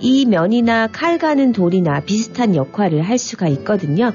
이 0.00 0.26
면이나 0.26 0.88
칼 0.88 1.18
가는 1.18 1.52
돌이나 1.52 2.00
비슷한 2.00 2.54
역할을 2.54 3.02
할 3.02 3.18
수가 3.18 3.48
있거든요. 3.48 4.12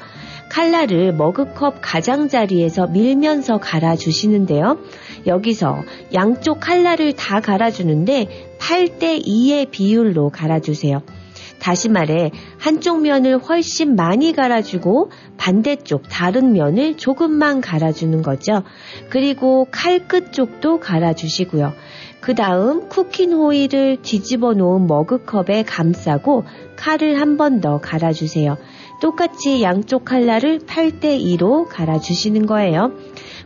칼날을 0.50 1.14
머그컵 1.14 1.80
가장자리에서 1.82 2.88
밀면서 2.88 3.60
갈아주시는데요. 3.60 4.80
여기서 5.28 5.84
양쪽 6.14 6.60
칼날을 6.60 7.14
다 7.14 7.40
갈아주는데 7.40 8.58
8대 8.60 9.26
2의 9.26 9.70
비율로 9.70 10.30
갈아주세요. 10.30 11.02
다시 11.60 11.90
말해 11.90 12.32
한쪽 12.58 13.02
면을 13.02 13.38
훨씬 13.38 13.96
많이 13.96 14.34
갈아주고 14.34 15.12
반대쪽 15.38 16.04
다른 16.10 16.54
면을 16.54 16.98
조금만 16.98 17.62
갈아주는 17.62 18.22
거죠. 18.22 18.64
그리고 19.10 19.68
칼끝 19.72 20.34
쪽도 20.34 20.80
갈아주시고요. 20.80 21.74
그 22.22 22.36
다음 22.36 22.90
쿠킹 22.90 23.32
호일을 23.32 24.02
뒤집어 24.02 24.54
놓은 24.54 24.88
머그컵에 24.88 25.64
감싸고 25.64 26.44
칼을 26.76 27.20
한 27.20 27.38
번 27.38 27.62
더 27.62 27.80
갈아주세요. 27.80 28.58
똑같이 29.02 29.64
양쪽 29.64 30.04
칼날을 30.04 30.60
8대2로 30.60 31.68
갈아주시는 31.70 32.46
거예요. 32.46 32.92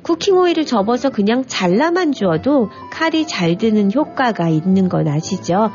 쿠킹 0.01 0.35
오일을 0.37 0.65
접어서 0.65 1.09
그냥 1.09 1.43
잘라만 1.45 2.11
주어도 2.11 2.69
칼이 2.91 3.27
잘 3.27 3.57
드는 3.57 3.93
효과가 3.93 4.49
있는 4.49 4.89
건 4.89 5.07
아시죠? 5.07 5.69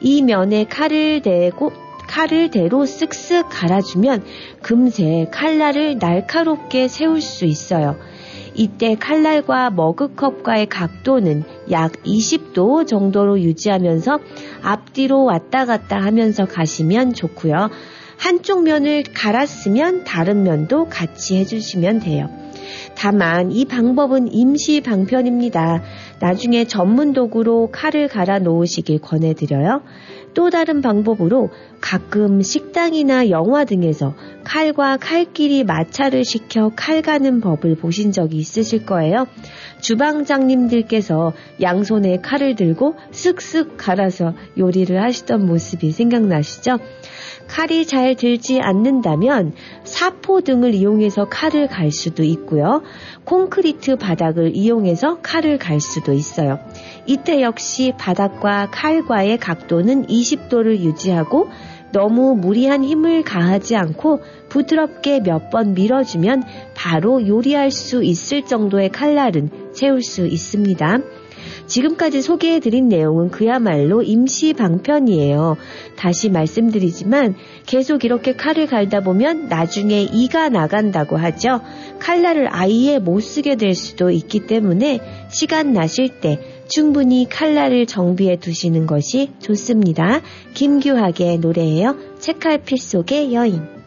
이 0.00 0.22
면에 0.22 0.64
칼을 0.64 1.22
대고 1.22 1.72
칼을 2.08 2.50
대로 2.50 2.84
쓱쓱 2.84 3.46
갈아주면 3.50 4.24
금세 4.62 5.28
칼날을 5.30 5.98
날카롭게 5.98 6.88
세울 6.88 7.20
수 7.20 7.44
있어요. 7.44 7.96
이때 8.54 8.96
칼날과 8.96 9.70
머그컵과의 9.70 10.66
각도는 10.66 11.44
약 11.70 11.92
20도 12.04 12.88
정도로 12.88 13.40
유지하면서 13.40 14.18
앞뒤로 14.62 15.22
왔다 15.24 15.64
갔다 15.64 16.00
하면서 16.00 16.44
가시면 16.44 17.12
좋고요. 17.12 17.70
한쪽 18.16 18.64
면을 18.64 19.04
갈았으면 19.04 20.02
다른 20.02 20.42
면도 20.42 20.88
같이 20.88 21.36
해주시면 21.36 22.00
돼요. 22.00 22.28
다만 22.94 23.52
이 23.52 23.64
방법은 23.64 24.32
임시 24.32 24.80
방편입니다. 24.80 25.82
나중에 26.20 26.64
전문 26.64 27.12
도구로 27.12 27.70
칼을 27.72 28.08
갈아 28.08 28.38
놓으시길 28.38 29.00
권해드려요. 29.00 29.82
또 30.34 30.50
다른 30.50 30.82
방법으로 30.82 31.50
가끔 31.80 32.42
식당이나 32.42 33.30
영화 33.30 33.64
등에서 33.64 34.14
칼과 34.44 34.96
칼끼리 34.96 35.64
마찰을 35.64 36.24
시켜 36.24 36.70
칼 36.76 37.02
가는 37.02 37.40
법을 37.40 37.76
보신 37.76 38.12
적이 38.12 38.36
있으실 38.36 38.86
거예요. 38.86 39.26
주방장님들께서 39.80 41.32
양손에 41.60 42.18
칼을 42.18 42.54
들고 42.56 42.94
쓱쓱 43.10 43.76
갈아서 43.76 44.34
요리를 44.56 45.02
하시던 45.02 45.46
모습이 45.46 45.90
생각나시죠? 45.90 46.78
칼이 47.48 47.86
잘 47.86 48.14
들지 48.14 48.60
않는다면 48.60 49.52
사포 49.84 50.42
등을 50.42 50.74
이용해서 50.74 51.28
칼을 51.28 51.66
갈 51.66 51.90
수도 51.90 52.22
있고요. 52.22 52.82
콘크리트 53.24 53.96
바닥을 53.96 54.54
이용해서 54.54 55.20
칼을 55.22 55.58
갈 55.58 55.80
수도 55.80 56.12
있어요. 56.12 56.58
이때 57.06 57.42
역시 57.42 57.92
바닥과 57.98 58.68
칼과의 58.70 59.38
각도는 59.38 60.06
20도를 60.06 60.78
유지하고 60.80 61.48
너무 61.90 62.34
무리한 62.36 62.84
힘을 62.84 63.24
가하지 63.24 63.74
않고 63.76 64.20
부드럽게 64.50 65.20
몇 65.20 65.48
번 65.50 65.72
밀어주면 65.72 66.42
바로 66.74 67.26
요리할 67.26 67.70
수 67.70 68.04
있을 68.04 68.44
정도의 68.44 68.90
칼날은 68.90 69.72
채울 69.72 70.02
수 70.02 70.26
있습니다. 70.26 70.98
지금까지 71.68 72.22
소개해드린 72.22 72.88
내용은 72.88 73.30
그야말로 73.30 74.02
임시 74.02 74.52
방편이에요. 74.54 75.56
다시 75.96 76.30
말씀드리지만 76.30 77.36
계속 77.66 78.04
이렇게 78.04 78.34
칼을 78.34 78.66
갈다 78.66 79.00
보면 79.00 79.48
나중에 79.48 80.02
이가 80.02 80.48
나간다고 80.48 81.16
하죠. 81.16 81.60
칼날을 82.00 82.48
아예 82.50 82.98
못 82.98 83.20
쓰게 83.20 83.56
될 83.56 83.74
수도 83.74 84.10
있기 84.10 84.46
때문에 84.46 85.00
시간 85.30 85.72
나실 85.72 86.20
때 86.20 86.40
충분히 86.68 87.28
칼날을 87.28 87.86
정비해 87.86 88.36
두시는 88.36 88.86
것이 88.86 89.30
좋습니다. 89.40 90.20
김규학의 90.54 91.38
노래예요. 91.38 91.96
책갈필 92.18 92.78
속의 92.78 93.34
여인. 93.34 93.77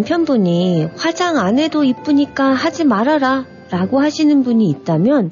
남편분이 0.00 0.88
화장 0.96 1.36
안 1.36 1.58
해도 1.58 1.84
이쁘니까 1.84 2.54
하지 2.54 2.84
말아라 2.84 3.44
라고 3.70 4.00
하시는 4.00 4.42
분이 4.42 4.66
있다면 4.70 5.30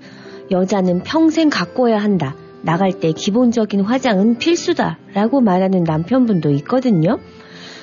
여자는 0.51 1.05
평생 1.05 1.49
갖고야 1.49 1.97
한다. 1.97 2.35
나갈 2.61 2.93
때 2.93 3.13
기본적인 3.13 3.81
화장은 3.81 4.37
필수다 4.37 4.99
라고 5.15 5.41
말하는 5.41 5.85
남편분도 5.85 6.51
있거든요. 6.51 7.19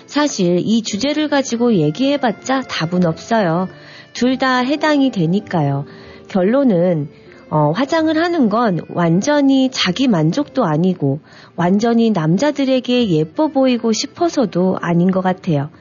사실 0.05 0.59
이 0.59 0.83
주제를 0.83 1.27
가지고 1.27 1.73
얘기해봤자 1.73 2.61
답은 2.61 3.07
없어요. 3.07 3.67
둘 4.13 4.37
다 4.37 4.59
해당이 4.59 5.09
되니까요. 5.09 5.85
결론은 6.27 7.09
어, 7.49 7.71
화장을 7.71 8.15
하는 8.15 8.49
건 8.49 8.81
완전히 8.89 9.69
자기 9.71 10.07
만족도 10.07 10.65
아니고 10.65 11.19
완전히 11.55 12.11
남자들에게 12.11 13.09
예뻐 13.09 13.47
보이고 13.47 13.91
싶어서도 13.91 14.77
아닌 14.81 15.09
것 15.09 15.21
같아요. 15.21 15.71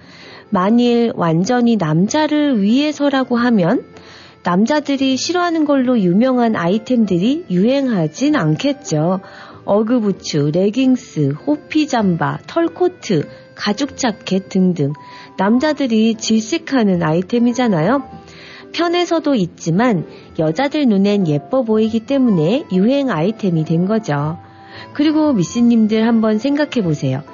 만일 0.55 1.13
완전히 1.17 1.75
남자를 1.77 2.63
위해서라고 2.63 3.37
하면 3.37 3.85
남자들이 4.45 5.17
싫어하는 5.17 5.65
걸로 5.65 5.99
유명한 5.99 6.55
아이템들이 6.55 7.47
유행하진 7.51 8.37
않겠죠. 8.37 9.19
어그부츠, 9.65 10.53
레깅스, 10.55 11.31
호피 11.45 11.89
잠바, 11.89 12.39
털코트, 12.47 13.29
가죽 13.57 13.97
자켓 13.97 14.49
등등 14.49 14.93
남자들이 15.39 16.15
질색하는 16.15 17.03
아이템이잖아요. 17.03 18.05
편해서도 18.73 19.35
있지만 19.35 20.07
여자들 20.39 20.87
눈엔 20.87 21.27
예뻐 21.27 21.65
보이기 21.65 22.07
때문에 22.07 22.67
유행 22.71 23.11
아이템이 23.11 23.65
된 23.65 23.87
거죠. 23.87 24.39
그리고 24.93 25.33
미씨님들 25.33 26.07
한번 26.07 26.39
생각해 26.39 26.85
보세요. 26.85 27.25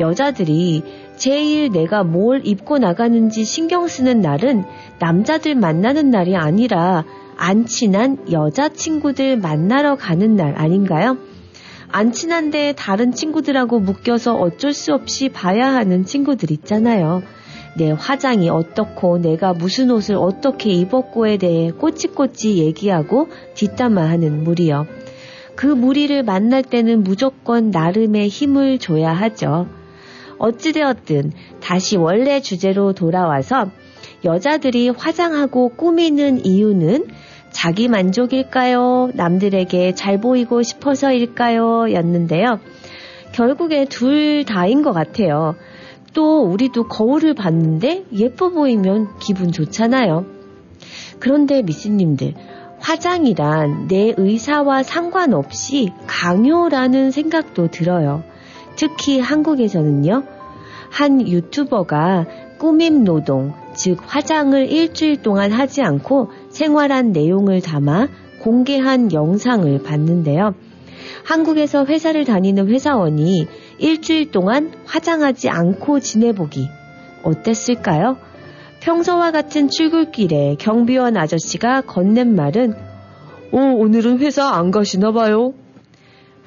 여자들이 0.00 1.07
제일 1.18 1.70
내가 1.70 2.04
뭘 2.04 2.46
입고 2.46 2.78
나가는지 2.78 3.44
신경 3.44 3.88
쓰는 3.88 4.20
날은 4.20 4.64
남자들 5.00 5.54
만나는 5.54 6.10
날이 6.10 6.36
아니라 6.36 7.04
안 7.36 7.66
친한 7.66 8.18
여자친구들 8.30 9.36
만나러 9.36 9.96
가는 9.96 10.36
날 10.36 10.54
아닌가요? 10.56 11.18
안 11.90 12.12
친한데 12.12 12.74
다른 12.76 13.12
친구들하고 13.12 13.80
묶여서 13.80 14.34
어쩔 14.34 14.72
수 14.72 14.92
없이 14.92 15.28
봐야 15.28 15.74
하는 15.74 16.04
친구들 16.04 16.50
있잖아요. 16.50 17.22
내 17.76 17.90
화장이 17.92 18.48
어떻고 18.48 19.18
내가 19.18 19.52
무슨 19.52 19.90
옷을 19.90 20.16
어떻게 20.16 20.70
입었고에 20.70 21.36
대해 21.36 21.70
꼬치꼬치 21.70 22.58
얘기하고 22.58 23.28
뒷담화하는 23.54 24.44
무리요. 24.44 24.86
그 25.54 25.66
무리를 25.66 26.22
만날 26.22 26.62
때는 26.62 27.02
무조건 27.02 27.70
나름의 27.70 28.28
힘을 28.28 28.78
줘야 28.78 29.12
하죠. 29.12 29.77
어찌되었든 30.38 31.32
다시 31.60 31.96
원래 31.96 32.40
주제로 32.40 32.92
돌아와서 32.92 33.70
여자들이 34.24 34.90
화장하고 34.90 35.70
꾸미는 35.70 36.44
이유는 36.44 37.06
자기 37.50 37.88
만족일까요? 37.88 39.10
남들에게 39.14 39.94
잘 39.94 40.20
보이고 40.20 40.62
싶어서일까요? 40.62 41.92
였는데요. 41.92 42.60
결국에 43.32 43.84
둘 43.84 44.44
다인 44.44 44.82
것 44.82 44.92
같아요. 44.92 45.54
또 46.14 46.42
우리도 46.42 46.88
거울을 46.88 47.34
봤는데 47.34 48.04
예뻐 48.12 48.50
보이면 48.50 49.18
기분 49.20 49.52
좋잖아요. 49.52 50.26
그런데 51.20 51.62
미스님들, 51.62 52.34
화장이란 52.80 53.88
내 53.88 54.14
의사와 54.16 54.82
상관없이 54.82 55.92
강요라는 56.06 57.10
생각도 57.10 57.70
들어요. 57.70 58.22
특히 58.78 59.18
한국에서는요, 59.18 60.22
한 60.88 61.28
유튜버가 61.28 62.26
꾸밈 62.58 63.02
노동, 63.02 63.52
즉 63.74 63.98
화장을 64.06 64.70
일주일 64.70 65.20
동안 65.20 65.50
하지 65.50 65.82
않고 65.82 66.30
생활한 66.50 67.10
내용을 67.10 67.60
담아 67.60 68.06
공개한 68.40 69.12
영상을 69.12 69.82
봤는데요. 69.82 70.54
한국에서 71.24 71.86
회사를 71.86 72.24
다니는 72.24 72.68
회사원이 72.68 73.48
일주일 73.78 74.30
동안 74.30 74.72
화장하지 74.86 75.48
않고 75.48 75.98
지내보기. 75.98 76.68
어땠을까요? 77.24 78.16
평소와 78.80 79.32
같은 79.32 79.68
출근길에 79.68 80.54
경비원 80.60 81.16
아저씨가 81.16 81.80
건넨 81.80 82.36
말은, 82.36 82.74
오, 83.50 83.58
오늘은 83.58 84.20
회사 84.20 84.50
안 84.54 84.70
가시나 84.70 85.10
봐요. 85.10 85.52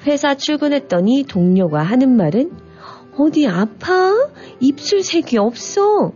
회사 0.06 0.34
출근했더니 0.34 1.24
동료가 1.28 1.82
하는 1.82 2.16
말은, 2.16 2.50
어디 3.16 3.46
아파? 3.46 4.12
입술색이 4.60 5.38
없어. 5.38 6.12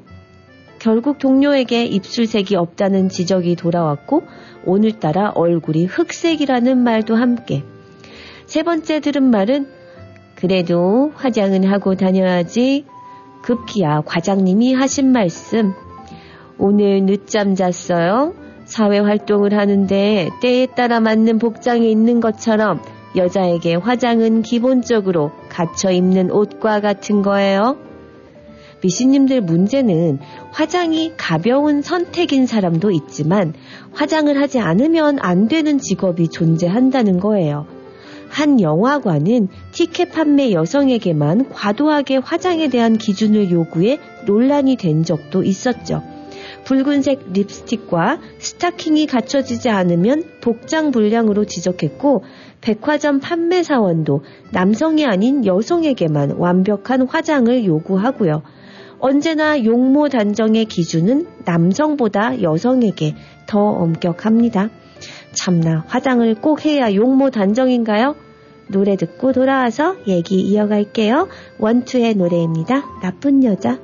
결국 0.79 1.19
동료에게 1.19 1.85
입술색이 1.85 2.57
없다는 2.57 3.09
지적이 3.09 3.57
돌아왔고, 3.57 4.23
오늘따라 4.65 5.31
얼굴이 5.35 5.87
흑색이라는 5.87 6.79
말도 6.79 7.15
함께. 7.15 7.63
세 8.47 8.63
번째 8.63 9.01
들은 9.01 9.31
말은, 9.31 9.67
그래도 10.37 11.13
화장은 11.15 11.65
하고 11.65 11.95
다녀야지. 11.95 12.85
급기야 13.43 14.03
과장님이 14.05 14.75
하신 14.75 15.13
말씀. 15.13 15.73
오늘 16.59 17.07
늦잠 17.07 17.55
잤어요. 17.55 18.35
사회 18.65 18.99
활동을 18.99 19.57
하는데 19.57 20.29
때에 20.43 20.67
따라 20.67 20.99
맞는 21.01 21.39
복장이 21.39 21.91
있는 21.91 22.21
것처럼 22.21 22.81
여자에게 23.17 23.75
화장은 23.77 24.43
기본적으로 24.43 25.33
갖춰 25.49 25.91
입는 25.91 26.31
옷과 26.31 26.81
같은 26.81 27.23
거예요. 27.23 27.79
미신님들 28.83 29.41
문제는 29.41 30.19
화장이 30.53 31.15
가벼운 31.17 31.83
선택인 31.83 32.47
사람도 32.47 32.91
있지만 32.91 33.55
화장을 33.93 34.39
하지 34.39 34.61
않으면 34.61 35.19
안 35.21 35.49
되는 35.49 35.79
직업이 35.79 36.29
존재한다는 36.29 37.19
거예요. 37.19 37.67
한 38.29 38.61
영화관은 38.61 39.49
티켓 39.73 40.13
판매 40.13 40.53
여성에게만 40.53 41.49
과도하게 41.51 42.17
화장에 42.19 42.69
대한 42.69 42.99
기준을 42.99 43.51
요구해 43.51 43.99
논란이 44.27 44.77
된 44.77 45.05
적도 45.05 45.43
있었죠. 45.43 46.03
붉은색 46.65 47.33
립스틱과 47.33 48.19
스타킹이 48.39 49.07
갖춰지지 49.07 49.69
않으면 49.69 50.25
복장 50.41 50.91
불량으로 50.91 51.45
지적했고 51.45 52.25
백화점 52.61 53.21
판매사원도 53.21 54.23
남성이 54.51 55.07
아닌 55.07 55.45
여성에게만 55.47 56.33
완벽한 56.33 57.07
화장을 57.07 57.65
요구하고요. 57.65 58.43
언제나 58.99 59.65
용모 59.65 60.09
단정의 60.09 60.65
기준은 60.65 61.27
남성보다 61.45 62.43
여성에게 62.43 63.15
더 63.47 63.61
엄격합니다. 63.61 64.71
참나 65.33 65.85
화장을 65.87 66.35
꼭 66.37 66.65
해야 66.65 66.95
용모 66.95 67.31
단정인가요? 67.31 68.17
노래 68.69 68.97
듣고 68.97 69.33
돌아와서 69.33 69.97
얘기 70.09 70.41
이어갈게요. 70.41 71.29
원투의 71.59 72.15
노래입니다. 72.15 72.85
나쁜 73.03 73.45
여자. 73.45 73.79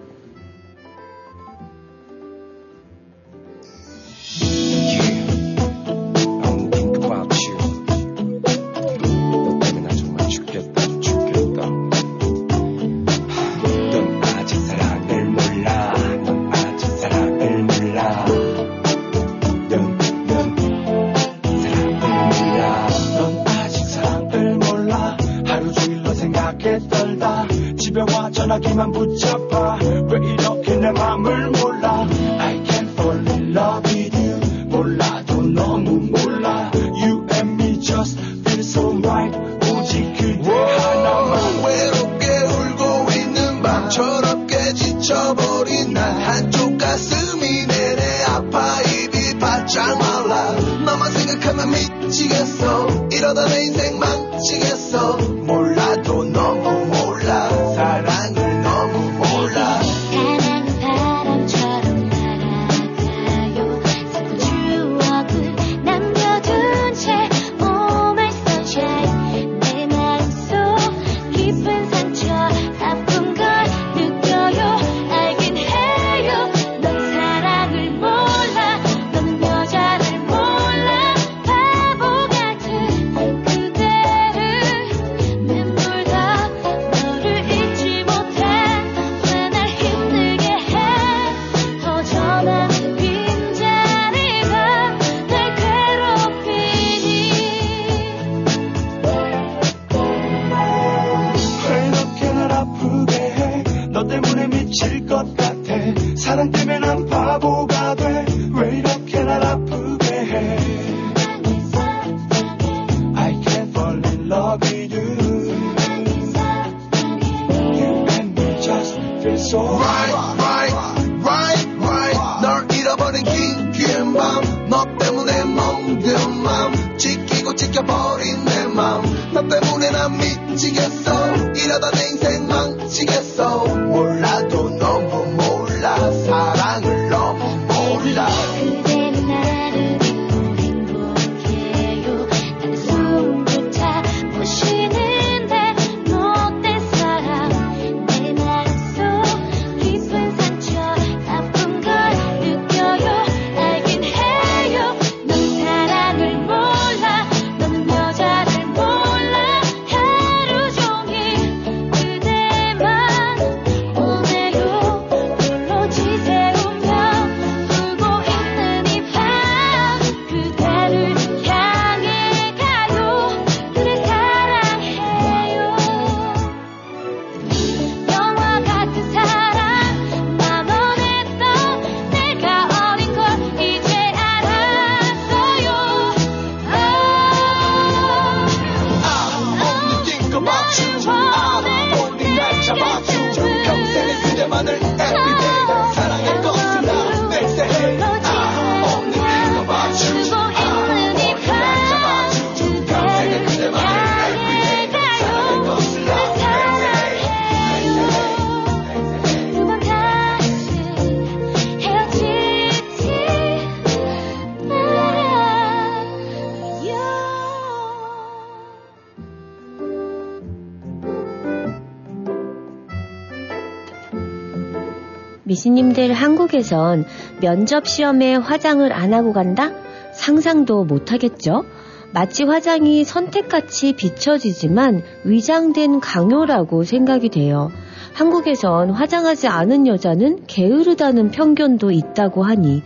당신님들 225.62 226.12
한국에선 226.12 227.04
면접 227.40 227.86
시험에 227.86 228.34
화장을 228.34 228.92
안 228.92 229.14
하고 229.14 229.32
간다? 229.32 229.70
상상도 230.12 230.82
못 230.82 231.12
하겠죠? 231.12 231.64
마치 232.12 232.42
화장이 232.42 233.04
선택같이 233.04 233.92
비춰지지만 233.92 235.04
위장된 235.22 236.00
강요라고 236.00 236.82
생각이 236.82 237.28
돼요. 237.28 237.70
한국에선 238.12 238.90
화장하지 238.90 239.46
않은 239.46 239.86
여자는 239.86 240.46
게으르다는 240.48 241.30
편견도 241.30 241.92
있다고 241.92 242.42
하니 242.42 242.82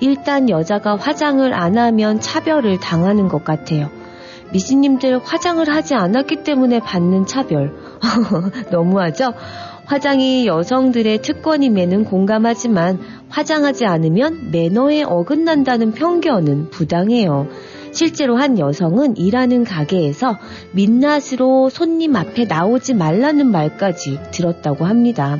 일단 0.00 0.48
여자가 0.48 0.96
화장을 0.96 1.52
안 1.52 1.76
하면 1.76 2.20
차별을 2.20 2.80
당하는 2.80 3.28
것 3.28 3.44
같아요. 3.44 3.90
미신님들 4.50 5.18
화장을 5.18 5.68
하지 5.68 5.94
않았기 5.94 6.36
때문에 6.36 6.80
받는 6.80 7.26
차별. 7.26 7.74
너무하죠? 8.72 9.34
화장이 9.86 10.46
여성들의 10.46 11.22
특권임에는 11.22 12.04
공감하지만 12.04 12.98
화장하지 13.28 13.84
않으면 13.84 14.50
매너에 14.50 15.02
어긋난다는 15.02 15.92
편견은 15.92 16.70
부당해요. 16.70 17.48
실제로 17.92 18.36
한 18.36 18.58
여성은 18.58 19.16
일하는 19.16 19.62
가게에서 19.62 20.38
민낯으로 20.72 21.68
손님 21.70 22.16
앞에 22.16 22.44
나오지 22.46 22.94
말라는 22.94 23.50
말까지 23.50 24.18
들었다고 24.32 24.84
합니다. 24.84 25.38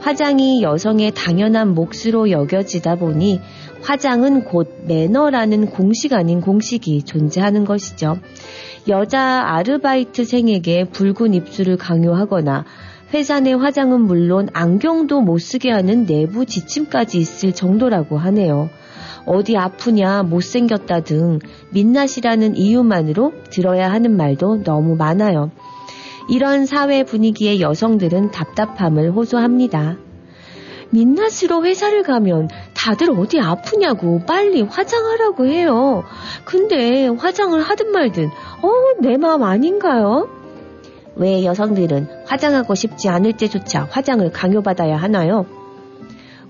화장이 0.00 0.62
여성의 0.62 1.12
당연한 1.14 1.74
몫으로 1.74 2.30
여겨지다 2.30 2.96
보니 2.96 3.40
화장은 3.82 4.44
곧 4.44 4.84
매너라는 4.86 5.66
공식 5.66 6.12
아닌 6.12 6.40
공식이 6.40 7.02
존재하는 7.02 7.64
것이죠. 7.64 8.18
여자 8.88 9.42
아르바이트생에게 9.44 10.86
붉은 10.90 11.34
입술을 11.34 11.76
강요하거나 11.76 12.64
회사 13.14 13.40
내 13.40 13.52
화장은 13.52 14.00
물론 14.00 14.48
안경도 14.54 15.20
못 15.20 15.38
쓰게 15.38 15.70
하는 15.70 16.06
내부 16.06 16.46
지침까지 16.46 17.18
있을 17.18 17.52
정도라고 17.52 18.16
하네요. 18.16 18.70
어디 19.26 19.56
아프냐, 19.56 20.22
못생겼다 20.22 21.00
등 21.00 21.38
민낯이라는 21.72 22.56
이유만으로 22.56 23.32
들어야 23.50 23.92
하는 23.92 24.16
말도 24.16 24.62
너무 24.62 24.96
많아요. 24.96 25.50
이런 26.30 26.64
사회 26.64 27.04
분위기에 27.04 27.60
여성들은 27.60 28.30
답답함을 28.30 29.12
호소합니다. 29.12 29.98
민낯으로 30.90 31.64
회사를 31.64 32.02
가면 32.04 32.48
다들 32.74 33.10
어디 33.10 33.40
아프냐고 33.40 34.20
빨리 34.26 34.62
화장하라고 34.62 35.46
해요. 35.46 36.04
근데 36.44 37.08
화장을 37.08 37.60
하든 37.60 37.92
말든, 37.92 38.26
어, 38.26 39.00
내 39.00 39.16
마음 39.18 39.42
아닌가요? 39.42 40.41
왜 41.16 41.44
여성들은 41.44 42.08
화장하고 42.26 42.74
싶지 42.74 43.08
않을 43.08 43.34
때조차 43.34 43.86
화장을 43.90 44.30
강요받아야 44.30 44.96
하나요? 44.96 45.46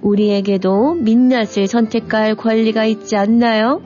우리에게도 0.00 0.94
민낯을 0.94 1.66
선택할 1.66 2.34
권리가 2.34 2.84
있지 2.84 3.16
않나요? 3.16 3.80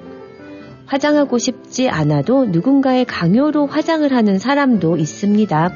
화장하고 0.87 1.39
싶지 1.39 1.89
않아도 1.89 2.47
누군가의 2.47 3.05
강요로 3.05 3.67
화장을 3.67 4.11
하는 4.13 4.39
사람도 4.39 4.97
있습니다. 4.97 5.71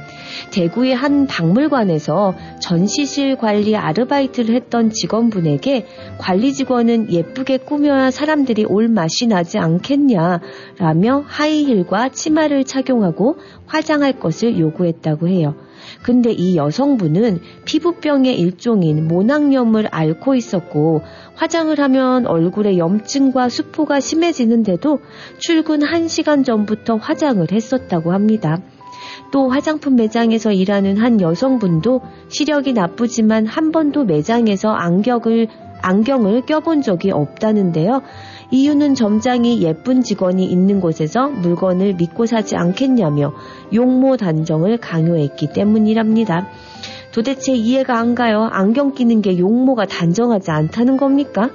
대구의 0.52 0.94
한 0.94 1.26
박물관에서 1.26 2.34
전시실 2.60 3.36
관리 3.36 3.76
아르바이트를 3.76 4.54
했던 4.54 4.90
직원분에게 4.90 5.86
관리 6.18 6.52
직원은 6.52 7.12
예쁘게 7.12 7.58
꾸며야 7.58 8.10
사람들이 8.10 8.64
올 8.64 8.88
맛이 8.88 9.26
나지 9.26 9.58
않겠냐라며 9.58 11.24
하이힐과 11.26 12.10
치마를 12.10 12.64
착용하고 12.64 13.36
화장할 13.66 14.14
것을 14.14 14.58
요구했다고 14.58 15.28
해요. 15.28 15.54
근데 16.02 16.32
이 16.32 16.56
여성분은 16.56 17.40
피부병의 17.64 18.38
일종인 18.38 19.06
모낭염을 19.08 19.88
앓고 19.90 20.34
있었고 20.34 21.02
화장을 21.34 21.78
하면 21.78 22.26
얼굴에 22.26 22.78
염증과 22.78 23.48
수포가 23.48 24.00
심해지는데도 24.00 25.00
출근 25.38 25.80
1시간 25.80 26.44
전부터 26.44 26.96
화장을 26.96 27.46
했었다고 27.50 28.12
합니다. 28.12 28.60
또 29.32 29.48
화장품 29.48 29.96
매장에서 29.96 30.52
일하는 30.52 30.96
한 30.96 31.20
여성분도 31.20 32.00
시력이 32.28 32.72
나쁘지만 32.72 33.46
한 33.46 33.72
번도 33.72 34.04
매장에서 34.04 34.72
안경을 34.72 35.48
안경을 35.82 36.42
껴본 36.42 36.82
적이 36.82 37.12
없다는데요. 37.12 38.02
이유는 38.50 38.94
점장이 38.94 39.62
예쁜 39.62 40.02
직원이 40.02 40.44
있는 40.44 40.80
곳에서 40.80 41.28
물건을 41.28 41.94
믿고 41.94 42.26
사지 42.26 42.56
않겠냐며 42.56 43.32
용모 43.72 44.16
단정을 44.16 44.78
강요했기 44.78 45.52
때문이랍니다. 45.52 46.48
도대체 47.12 47.52
이해가 47.52 47.98
안 47.98 48.14
가요. 48.14 48.48
안경 48.50 48.92
끼는 48.94 49.22
게 49.22 49.38
용모가 49.38 49.86
단정하지 49.86 50.50
않다는 50.50 50.96
겁니까? 50.96 51.50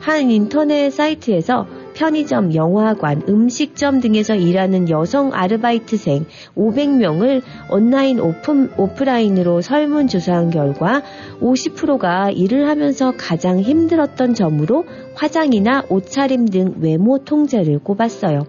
한 0.00 0.30
인터넷 0.30 0.90
사이트에서 0.90 1.66
편의점, 1.94 2.54
영화관, 2.54 3.22
음식점 3.28 4.00
등에서 4.00 4.34
일하는 4.34 4.88
여성 4.88 5.32
아르바이트생 5.32 6.26
500명을 6.56 7.42
온라인 7.70 8.20
오픈, 8.20 8.70
오프라인으로 8.76 9.60
설문조사한 9.60 10.50
결과 10.50 11.02
50%가 11.40 12.30
일을 12.30 12.68
하면서 12.68 13.12
가장 13.16 13.60
힘들었던 13.60 14.34
점으로 14.34 14.84
화장이나 15.14 15.84
옷차림 15.88 16.46
등 16.46 16.74
외모 16.80 17.18
통제를 17.24 17.78
꼽았어요. 17.78 18.44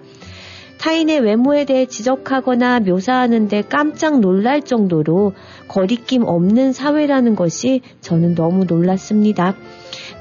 타인의 0.83 1.21
외모에 1.21 1.63
대해 1.63 1.85
지적하거나 1.85 2.81
묘사하는데 2.81 3.61
깜짝 3.69 4.19
놀랄 4.19 4.61
정도로 4.61 5.31
거리낌 5.69 6.23
없는 6.23 6.73
사회라는 6.73 7.37
것이 7.37 7.79
저는 8.01 8.35
너무 8.35 8.65
놀랐습니다. 8.65 9.55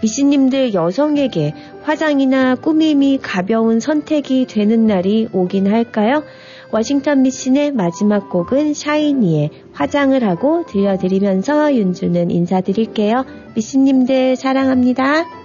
미씨님들 0.02 0.72
여성에게 0.72 1.52
화장이나 1.82 2.54
꾸밈이 2.54 3.18
가벼운 3.20 3.80
선택이 3.80 4.46
되는 4.46 4.86
날이 4.86 5.28
오긴 5.32 5.66
할까요? 5.66 6.22
워싱턴 6.70 7.22
미신의 7.22 7.72
마지막 7.72 8.30
곡은 8.30 8.74
샤이니의 8.74 9.50
화장을 9.72 10.22
하고 10.22 10.64
들려드리면서 10.66 11.74
윤주는 11.74 12.30
인사드릴게요. 12.30 13.24
미신님들 13.56 14.36
사랑합니다. 14.36 15.41